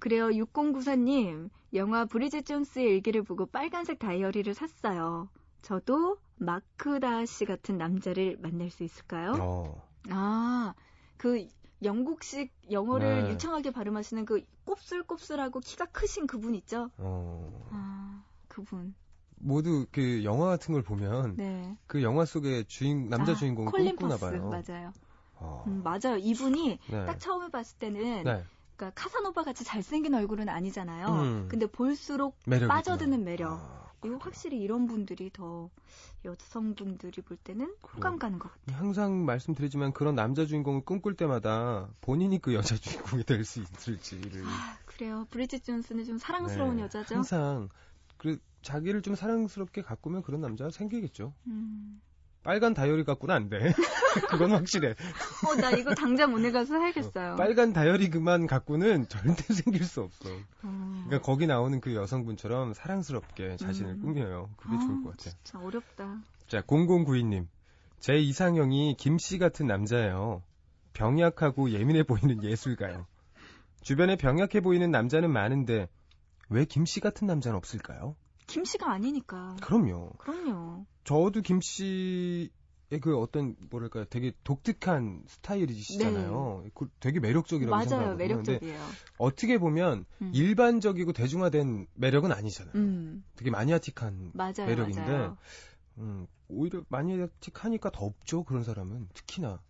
그래요. 0.00 0.28
6094님, 0.28 1.50
영화 1.74 2.04
브리짓 2.06 2.46
존스의 2.46 2.86
일기를 2.86 3.22
보고 3.22 3.46
빨간색 3.46 3.98
다이어리를 3.98 4.52
샀어요. 4.54 5.28
저도 5.62 6.18
마크다 6.36 7.26
씨 7.26 7.44
같은 7.44 7.76
남자를 7.76 8.38
만날 8.40 8.70
수 8.70 8.82
있을까요? 8.82 9.34
어. 9.38 9.88
아, 10.08 10.74
그 11.18 11.46
영국식 11.82 12.50
영어를 12.70 13.24
네. 13.24 13.30
유창하게 13.30 13.70
발음하시는 13.72 14.24
그 14.24 14.42
곱슬곱슬하고 14.64 15.60
키가 15.60 15.86
크신 15.86 16.26
그분 16.26 16.54
있죠? 16.54 16.90
어. 16.96 17.68
아, 17.70 18.24
그분. 18.48 18.94
모두 19.36 19.86
그 19.92 20.24
영화 20.24 20.46
같은 20.46 20.72
걸 20.72 20.82
보면 20.82 21.36
네. 21.36 21.76
그 21.86 22.02
영화 22.02 22.24
속의 22.24 22.66
주인 22.66 23.08
남자 23.08 23.32
아, 23.32 23.34
주인공을 23.34 23.70
콜린 23.70 23.96
꿈꾸나 23.96 24.16
퍼스, 24.16 24.30
봐요. 24.30 24.48
맞아요. 24.48 24.92
어. 25.34 25.64
음, 25.66 25.82
맞아요. 25.82 26.16
이분이 26.18 26.78
네. 26.90 27.06
딱 27.06 27.18
처음에 27.18 27.50
봤을 27.50 27.78
때는 27.78 28.24
네. 28.24 28.44
그러니까 28.80 28.90
카사노바 28.94 29.42
같이 29.44 29.62
잘생긴 29.62 30.14
얼굴은 30.14 30.48
아니잖아요. 30.48 31.06
음. 31.08 31.48
근데 31.50 31.66
볼수록 31.66 32.36
빠져드는 32.46 33.22
매력. 33.24 33.52
아, 33.52 33.92
그래요. 34.00 34.16
확실히 34.20 34.58
이런 34.58 34.86
분들이 34.86 35.30
더 35.30 35.68
여성분들이 36.24 37.20
볼 37.20 37.36
때는 37.36 37.74
호감 37.94 38.18
가는 38.18 38.38
것 38.38 38.50
같아요. 38.50 38.78
항상 38.78 39.26
말씀드리지만 39.26 39.92
그런 39.92 40.14
남자 40.14 40.46
주인공을 40.46 40.84
꿈꿀 40.86 41.14
때마다 41.14 41.88
본인이 42.00 42.40
그 42.40 42.54
여자 42.54 42.74
주인공이 42.76 43.24
될 43.24 43.44
수 43.44 43.60
있을지를 43.60 44.44
아, 44.46 44.78
그래요. 44.86 45.26
브리짓 45.30 45.64
존스는 45.64 46.04
좀 46.04 46.16
사랑스러운 46.16 46.76
네, 46.76 46.82
여자죠. 46.84 47.16
항상 47.16 47.68
그 48.16 48.38
자기를 48.62 49.02
좀 49.02 49.14
사랑스럽게 49.14 49.82
가꾸면 49.82 50.22
그런 50.22 50.40
남자가 50.40 50.70
생기겠죠. 50.70 51.34
음. 51.46 52.00
빨간 52.42 52.72
다이어리 52.74 53.04
갖고는 53.04 53.34
안 53.34 53.48
돼. 53.48 53.58
그건 54.30 54.52
확실해. 54.52 54.94
어, 55.46 55.54
나 55.56 55.70
이거 55.70 55.94
당장 55.94 56.32
오늘 56.34 56.52
가서 56.52 56.78
사야겠어요. 56.78 57.36
빨간 57.36 57.72
다이어리 57.72 58.10
그만 58.10 58.46
갖고는 58.46 59.08
절대 59.08 59.42
생길 59.52 59.84
수 59.84 60.02
없어. 60.02 60.30
어. 60.62 61.04
그러니까 61.06 61.20
거기 61.20 61.46
나오는 61.46 61.80
그 61.80 61.94
여성분처럼 61.94 62.74
사랑스럽게 62.74 63.56
자신을 63.56 63.92
음. 63.92 64.00
꾸며요. 64.02 64.50
그게 64.56 64.76
아, 64.76 64.78
좋을 64.78 65.02
것 65.04 65.16
같아요. 65.16 65.34
진짜 65.44 65.58
어렵다. 65.64 66.22
자, 66.48 66.62
0092님. 66.62 67.46
제 67.98 68.16
이상형이 68.16 68.96
김씨 68.98 69.38
같은 69.38 69.66
남자예요. 69.66 70.42
병약하고 70.94 71.70
예민해 71.70 72.02
보이는 72.04 72.42
예술가요. 72.42 73.06
주변에 73.82 74.16
병약해 74.16 74.60
보이는 74.60 74.90
남자는 74.90 75.30
많은데 75.30 75.88
왜 76.48 76.64
김씨 76.64 77.00
같은 77.00 77.26
남자는 77.26 77.56
없을까요? 77.56 78.16
김씨가 78.50 78.90
아니니까. 78.90 79.56
그럼요. 79.62 80.12
그럼요. 80.18 80.86
저도 81.04 81.40
김씨의 81.42 82.50
그 83.00 83.18
어떤 83.18 83.56
뭐랄까요, 83.70 84.04
되게 84.06 84.32
독특한 84.42 85.22
스타일이시잖아요. 85.26 86.64
그 86.74 86.88
되게 86.98 87.20
매력적이라고 87.20 87.76
네. 87.76 87.84
맞아요. 87.84 87.88
생각하거든요. 87.88 88.36
근데 88.36 88.52
매력적이에요. 88.52 88.88
어떻게 89.18 89.58
보면 89.58 90.04
음. 90.22 90.30
일반적이고 90.34 91.12
대중화된 91.12 91.86
매력은 91.94 92.32
아니잖아요. 92.32 92.72
음, 92.74 93.24
되게 93.36 93.50
마니아틱한 93.50 94.32
맞아요. 94.34 94.66
매력인데 94.66 95.00
맞아요. 95.00 95.36
음, 95.98 96.26
오히려 96.48 96.82
마니아틱하니까 96.88 97.90
더 97.90 98.06
없죠 98.06 98.44
그런 98.44 98.64
사람은 98.64 99.08
특히나 99.14 99.60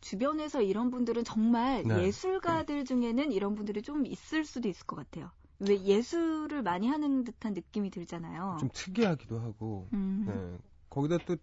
주변에서 0.00 0.62
이런 0.62 0.90
분들은 0.90 1.24
정말 1.24 1.82
네. 1.82 2.04
예술가들 2.04 2.84
중에는 2.84 3.32
이런 3.32 3.54
분들이 3.56 3.82
좀 3.82 4.06
있을 4.06 4.44
수도 4.44 4.68
있을 4.68 4.86
것 4.86 4.96
같아요. 4.96 5.30
왜 5.58 5.80
예술을 5.80 6.62
많이 6.62 6.88
하는 6.88 7.24
듯한 7.24 7.54
느낌이 7.54 7.90
들잖아요. 7.90 8.58
좀 8.60 8.68
특이하기도 8.72 9.38
하고 9.38 9.88
음, 9.92 10.24
네. 10.26 10.58
거기다 10.90 11.18
또 11.26 11.36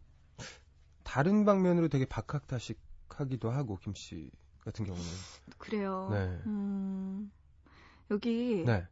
다른 1.03 1.45
방면으로 1.45 1.87
되게 1.89 2.05
박학다식 2.05 2.79
하기도 3.09 3.49
하고 3.51 3.77
김 3.77 3.93
씨 3.93 4.31
같은 4.61 4.85
경우는 4.85 5.05
그래요. 5.57 6.07
네. 6.11 6.17
음, 6.45 7.31
여기 8.11 8.63
네 8.65 8.87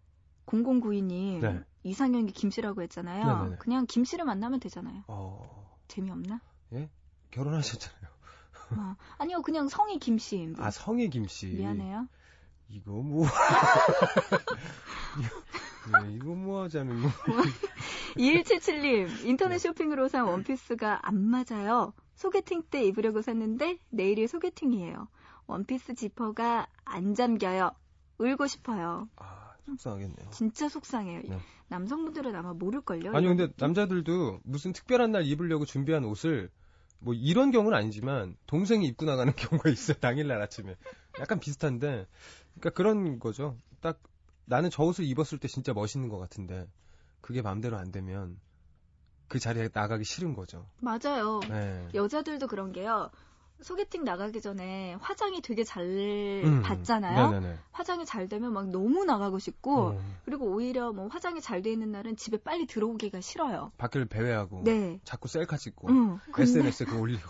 0092님 0.47 1.39
네. 1.39 1.63
이상형이 1.83 2.31
김 2.33 2.49
씨라고 2.51 2.81
했잖아요. 2.81 3.25
네네네. 3.25 3.55
그냥 3.57 3.85
김 3.87 4.03
씨를 4.03 4.25
만나면 4.25 4.59
되잖아요. 4.59 5.03
어, 5.07 5.77
재미없나? 5.87 6.41
결혼하셨잖아요. 7.31 8.11
어, 8.77 8.95
아니요, 9.17 9.41
그냥 9.41 9.67
성이 9.69 9.97
김 9.99 10.17
씨인 10.17 10.53
분. 10.53 10.63
아 10.63 10.69
성의 10.71 11.09
김씨 11.09 11.47
미안해요. 11.47 12.07
이거 12.69 12.91
뭐 12.91 13.25
네, 13.25 13.31
이거 13.31 13.31
뭐 14.41 14.41
하자면 16.71 17.01
뭐 17.01 17.11
2177님, 18.15 19.25
인터넷 19.25 19.55
네. 19.55 19.59
쇼핑으로 19.59 20.07
산 20.07 20.25
원피스가 20.25 21.07
안 21.07 21.21
맞아요. 21.21 21.93
소개팅 22.15 22.63
때 22.69 22.83
입으려고 22.83 23.21
샀는데 23.21 23.77
내일이 23.89 24.27
소개팅이에요. 24.27 25.07
원피스 25.47 25.95
지퍼가 25.95 26.67
안 26.85 27.13
잠겨요. 27.15 27.71
울고 28.17 28.47
싶어요. 28.47 29.09
아, 29.17 29.53
속상하겠네요. 29.65 30.29
진짜 30.31 30.69
속상해요. 30.69 31.21
네. 31.25 31.39
남성분들은 31.67 32.35
아마 32.35 32.53
모를걸요? 32.53 33.13
아니 33.15 33.27
근데? 33.27 33.47
남자들도 33.57 34.41
무슨 34.43 34.73
특별한 34.73 35.11
날 35.11 35.25
입으려고 35.25 35.65
준비한 35.65 36.03
옷을 36.05 36.49
뭐 36.99 37.13
이런 37.13 37.51
경우는 37.51 37.75
아니지만 37.77 38.35
동생이 38.45 38.85
입고 38.87 39.05
나가는 39.05 39.33
경우가 39.35 39.69
있어요 39.69 39.97
당일날 39.99 40.41
아침에 40.41 40.75
약간 41.19 41.39
비슷한데 41.39 42.05
그러니까 42.59 42.69
그런 42.71 43.19
거죠 43.19 43.57
딱 43.79 43.99
나는 44.51 44.69
저 44.69 44.83
옷을 44.83 45.05
입었을 45.05 45.37
때 45.37 45.47
진짜 45.47 45.71
멋있는 45.71 46.09
것 46.09 46.17
같은데 46.17 46.67
그게 47.21 47.41
마음대로 47.41 47.77
안 47.77 47.89
되면 47.89 48.37
그 49.29 49.39
자리에 49.39 49.69
나가기 49.73 50.03
싫은 50.03 50.33
거죠 50.33 50.67
맞아요. 50.81 51.39
네. 51.47 51.87
여자들도 51.93 52.47
그런 52.47 52.73
게요. 52.73 53.09
소개팅 53.61 54.03
나가기 54.03 54.41
전에 54.41 54.95
화장이 54.99 55.41
되게 55.41 55.63
잘 55.63 55.85
음, 56.43 56.61
받잖아요. 56.63 57.29
네네네 57.31 57.59
화장이 57.71 58.05
잘 58.05 58.27
되면 58.27 58.51
막 58.51 58.67
너무 58.67 59.05
나가고 59.05 59.39
싶고 59.39 59.91
어, 59.91 60.01
그리고 60.25 60.47
오히려 60.47 60.91
뭐 60.91 61.07
화장이 61.07 61.39
잘 61.39 61.61
돼 61.61 61.71
있는 61.71 61.93
날은 61.93 62.17
집에 62.17 62.35
빨리 62.35 62.65
들어오기가 62.67 63.21
싫어요. 63.21 63.71
밖을 63.77 64.05
배회하고 64.07 64.63
네. 64.65 64.99
자꾸 65.05 65.29
셀카 65.29 65.55
찍고 65.55 65.87
응. 65.91 66.19
근데 66.25 66.41
SNS에 66.41 66.87
그거 66.87 66.99
올리고 66.99 67.21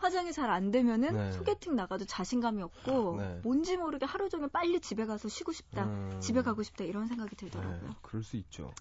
화장이 0.00 0.32
잘 0.32 0.50
안 0.50 0.70
되면은 0.70 1.12
네. 1.14 1.32
소개팅 1.32 1.76
나가도 1.76 2.06
자신감이 2.06 2.62
없고 2.62 3.16
네. 3.18 3.40
뭔지 3.44 3.76
모르게 3.76 4.06
하루 4.06 4.28
종일 4.28 4.48
빨리 4.48 4.80
집에 4.80 5.04
가서 5.06 5.28
쉬고 5.28 5.52
싶다. 5.52 5.84
음, 5.84 6.18
집에 6.20 6.42
가고 6.42 6.62
싶다 6.62 6.84
이런 6.84 7.06
생각이 7.06 7.30
네, 7.36 7.36
들더라고요. 7.36 7.94
그럴 8.02 8.22
수 8.22 8.36
있죠 8.36 8.72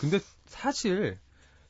근데 0.00 0.20
사실 0.46 1.18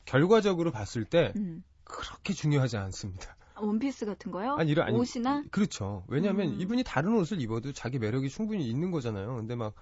결과적으로 0.05 0.71
봤을 0.71 1.05
때 1.05 1.33
음. 1.35 1.63
그렇게 1.83 2.33
중요하지 2.33 2.77
않습니다 2.77 3.35
원피스 3.55 4.05
같은 4.05 4.31
거요? 4.31 4.53
아니, 4.57 4.71
이런- 4.71 4.87
아니, 4.87 4.97
옷이나 4.97 5.43
그렇죠. 5.51 6.05
왜냐하면 6.07 6.49
음. 6.53 6.61
이분이 6.61 6.83
다른 6.83 7.13
옷을 7.17 7.41
입어도 7.41 7.73
자기 7.73 7.99
매력이 7.99 8.29
충분히 8.29 8.69
있는 8.69 8.89
거잖아요. 8.91 9.35
근데 9.35 9.55
막 9.55 9.73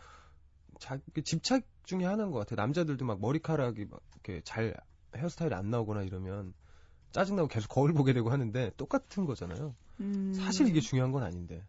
자기 0.80 1.22
집착 1.24 1.62
중에 1.84 2.04
하나인 2.06 2.32
것 2.32 2.40
같아요. 2.40 2.56
남자들도 2.56 3.06
막 3.06 3.20
머리카락이 3.22 3.86
막 3.86 4.00
이렇게 4.14 4.42
잘 4.44 4.74
헤어스타일이 5.16 5.54
안 5.54 5.70
나오거나 5.70 6.02
이러면 6.04 6.54
짜증나고 7.12 7.48
계속 7.48 7.70
거울 7.70 7.94
보게 7.94 8.14
되고 8.14 8.30
하는데 8.30 8.72
똑같은 8.78 9.26
거잖아요. 9.26 9.76
음. 10.00 10.34
사실 10.36 10.68
이게 10.68 10.80
중요한 10.80 11.12
건 11.12 11.24
아닌데. 11.24 11.64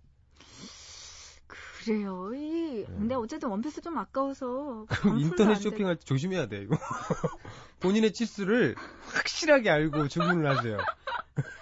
그래요. 1.46 2.32
이 2.34 2.84
네. 2.86 2.94
근데 2.98 3.14
어쨌든 3.14 3.48
원피스 3.48 3.80
좀 3.80 3.96
아까워서 3.96 4.84
그럼 4.90 5.18
인터넷. 5.20 5.54
쇼핑할 5.56 5.96
때 5.96 6.04
조심해야 6.04 6.46
돼, 6.46 6.62
이거. 6.62 6.76
본인의 7.80 8.12
치수를 8.12 8.74
확실하게 9.06 9.70
알고 9.70 10.08
주문을 10.08 10.46
하세요. 10.56 10.78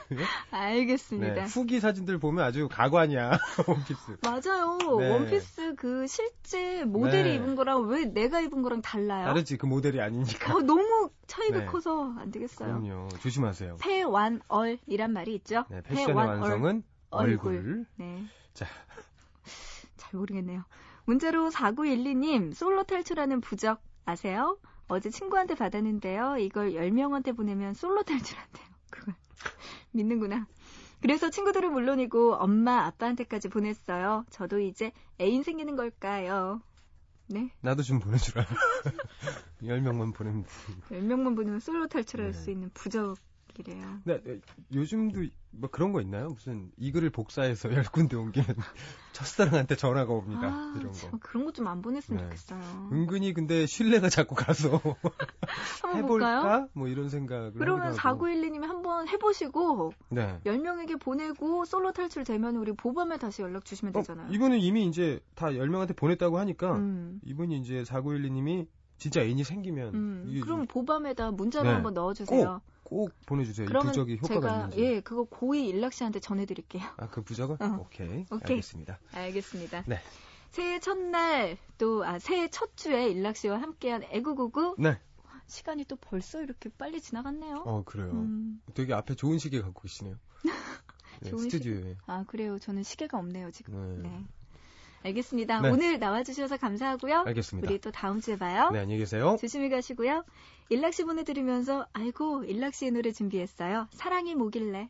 알겠습니다. 0.51 1.35
네, 1.35 1.43
후기 1.45 1.81
사진들 1.81 2.19
보면 2.19 2.45
아주 2.45 2.69
가관이야 2.69 3.39
원피스. 3.67 4.19
맞아요. 4.23 4.79
네. 4.99 5.11
원피스 5.11 5.75
그 5.77 6.07
실제 6.07 6.85
모델이 6.85 7.31
네. 7.31 7.35
입은 7.37 7.57
거랑 7.57 7.87
왜 7.89 8.05
내가 8.07 8.41
입은 8.41 8.63
거랑 8.63 8.83
달라요? 8.83 9.25
다르지 9.27 9.57
그 9.57 9.67
모델이 9.67 10.01
아니니까. 10.01 10.55
어, 10.55 10.61
너무 10.61 11.11
차이가 11.27 11.59
네. 11.61 11.67
커서 11.67 12.15
안 12.19 12.31
되겠어요. 12.31 12.81
그럼요. 12.81 13.09
조심하세요. 13.21 13.77
패완얼이란 13.81 15.13
말이 15.13 15.35
있죠. 15.37 15.65
네, 15.71 15.83
패션의 15.83 16.07
패완얼. 16.15 16.41
완성은 16.41 16.83
얼굴. 17.11 17.57
얼굴. 17.57 17.87
네. 17.97 18.25
자. 18.55 18.67
잘 19.97 20.19
모르겠네요. 20.19 20.65
문자로 21.05 21.51
4912님, 21.51 22.53
솔로 22.55 22.83
탈출하는 22.85 23.41
부적 23.41 23.81
아세요? 24.05 24.59
어제 24.89 25.11
친구한테 25.11 25.55
받았는데요. 25.55 26.39
이걸 26.39 26.73
10명한테 26.73 27.37
보내면 27.37 27.75
솔로 27.75 28.03
탈출한대요. 28.03 28.67
그걸 28.91 29.15
믿는구나. 29.97 30.47
그래서 31.01 31.31
친구들은 31.31 31.73
물론이고 31.73 32.35
엄마, 32.35 32.87
아빠한테까지 32.87 33.49
보냈어요. 33.49 34.25
저도 34.31 34.61
이제 34.61 34.93
애인 35.21 35.43
생기는 35.43 35.77
걸까요? 35.77 36.63
네. 37.29 37.51
나도 37.61 37.83
좀 37.83 37.99
보내주라. 37.99 38.47
10명만 39.63 40.15
보내면 40.15 40.45
돼. 40.45 40.51
10명만 41.01 41.35
보내면 41.37 41.61
솔로 41.61 41.87
탈출할 41.89 42.33
네. 42.33 42.39
수 42.39 42.51
있는 42.51 42.71
부적 42.73 43.19
이래요. 43.59 43.99
네, 44.05 44.21
네, 44.23 44.41
요즘도 44.73 45.21
뭐 45.51 45.71
그런 45.71 45.93
거 45.93 46.01
있나요? 46.01 46.29
무슨 46.29 46.71
이 46.77 46.93
글을 46.93 47.11
복사해서 47.11 47.73
열 47.73 47.83
군데 47.85 48.17
옮기면 48.17 48.47
첫사랑한테 49.13 49.77
전화가 49.77 50.13
옵니다. 50.13 50.49
아, 50.49 50.75
이런 50.79 50.93
참 50.93 51.13
거. 51.13 51.19
그런 51.21 51.45
것좀안 51.47 51.81
보냈으면 51.83 52.23
네. 52.23 52.25
좋겠어요. 52.25 52.91
은근히 52.93 53.33
근데 53.33 53.67
신뢰가 53.67 54.09
자꾸 54.09 54.35
가서 54.35 54.81
해볼까? 55.95 56.07
볼까요? 56.07 56.69
뭐 56.75 56.89
이런 56.89 57.09
생각을 57.09 57.53
그러면 57.55 57.89
하기도 57.89 58.09
하고. 58.09 58.27
4912님이 58.27 58.67
한번 58.67 59.09
해보시고 59.09 59.93
네. 60.11 60.39
10명에게 60.45 61.01
보내고 61.01 61.65
솔로 61.65 61.93
탈출 61.93 62.25
되면 62.25 62.57
우리 62.57 62.73
보밤에 62.73 63.17
다시 63.19 63.43
연락 63.43 63.65
주시면 63.65 63.97
어, 63.97 64.01
되잖아요. 64.01 64.29
이분은 64.31 64.59
이미 64.61 64.87
이제 64.87 65.21
다 65.35 65.47
10명한테 65.49 65.97
보냈다고 65.97 66.39
하니까 66.39 66.77
음. 66.77 67.21
이분이 67.25 67.59
이제 67.59 67.83
4912님이 67.85 68.67
진짜 68.99 69.21
애인이 69.21 69.45
생기면 69.45 69.95
음, 69.95 70.41
그럼 70.43 70.67
보밤에다 70.67 71.31
문자로 71.31 71.69
네. 71.69 71.75
한번 71.75 71.95
넣어주세요. 71.95 72.61
꼭 72.89 73.11
보내주세요. 73.27 73.65
이 73.65 73.69
그러면 73.69 73.89
부적이 73.89 74.17
효과가 74.23 74.41
제가 74.41 74.55
있는지. 74.55 74.81
예 74.81 75.01
그거 75.01 75.25
고이 75.25 75.67
일락 75.69 75.93
씨한테 75.93 76.21
전해드릴게요. 76.21 76.85
아, 76.99 77.09
그 77.09 77.21
부적은? 77.23 77.57
어. 77.61 77.79
오케이. 77.81 78.25
오케이. 78.31 78.41
알겠습니다. 78.57 79.01
알겠습니다. 79.13 79.83
네. 79.87 79.99
새해 80.53 80.79
첫날 80.79 81.59
또 81.79 82.05
아 82.05 82.19
새해 82.21 82.49
첫 82.49 82.77
주에 82.77 83.09
일락 83.11 83.37
씨와 83.37 83.61
함께한 83.61 84.05
애구구구 84.05 84.77
네. 84.79 84.99
시간이 85.49 85.85
또 85.87 85.97
벌써 85.97 86.41
이렇게 86.43 86.71
빨리 86.79 87.01
지나갔네요. 87.01 87.65
어, 87.67 87.83
그래요. 87.85 88.11
음, 88.13 88.61
되게 88.75 88.95
앞에 88.95 89.15
좋은 89.17 89.39
시계 89.39 89.61
갖고 89.61 89.83
계시네요. 89.83 90.17
네, 91.23 91.31
좋은 91.31 91.43
스튜디오에. 91.43 91.97
아 92.07 92.25
그래요. 92.29 92.59
저는 92.61 92.85
시계가 92.85 93.19
없네요 93.19 93.51
지금. 93.51 94.03
네. 94.03 94.09
네. 94.09 94.25
알겠습니다. 95.05 95.61
네. 95.61 95.71
오늘 95.71 95.99
나와주셔서 95.99 96.57
감사하고요. 96.57 97.25
알겠습니다. 97.27 97.69
우리 97.69 97.79
또 97.81 97.91
다음 97.91 98.21
주에 98.21 98.37
봐요. 98.37 98.71
네, 98.73 98.81
안녕히 98.81 98.99
계세요. 98.99 99.37
조심히 99.41 99.69
가시고요. 99.69 100.25
일락 100.69 100.95
씨 100.95 101.05
보내드리면서 101.05 101.87
아이고 101.93 102.45
일락 102.45 102.75
씨의 102.75 102.91
노래 102.91 103.13
준비했어요. 103.13 103.87
사랑이 103.93 104.35
뭐길래. 104.35 104.89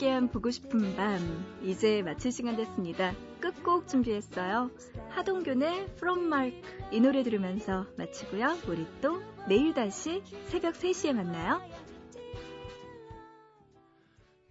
함께한 0.00 0.28
보고 0.28 0.50
싶은 0.50 0.96
밤 0.96 1.18
이제 1.62 2.02
마칠 2.02 2.32
시간 2.32 2.56
됐습니다. 2.56 3.14
끝곡 3.40 3.86
준비했어요. 3.86 4.70
하동균의 5.10 5.84
From 5.96 6.24
Mark 6.26 6.62
이 6.90 7.00
노래 7.00 7.22
들으면서 7.22 7.86
마치고요. 7.98 8.58
우리 8.66 8.86
또 9.02 9.22
내일 9.46 9.74
다시 9.74 10.22
새벽 10.48 10.74
3시에 10.74 11.12
만나요. 11.12 11.60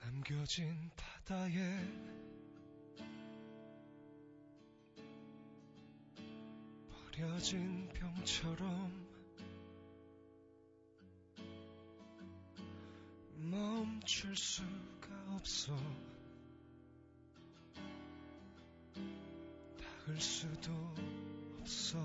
남겨진 0.02 0.92
바다에 0.96 1.80
버려진 7.12 7.90
병처럼 7.94 8.92
멈출 13.38 14.36
수가 14.36 14.99
없어. 15.36 15.74
닦을 19.78 20.20
수도 20.20 20.72
없어. 21.60 21.98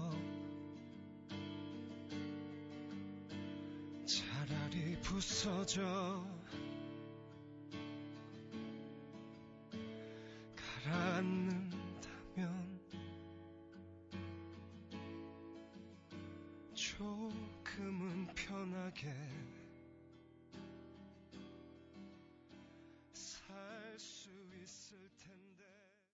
차라리 4.06 5.00
부서져. 5.00 6.24
가라앉는다면 10.84 11.64
조금은 16.74 18.26
편하게 18.34 19.08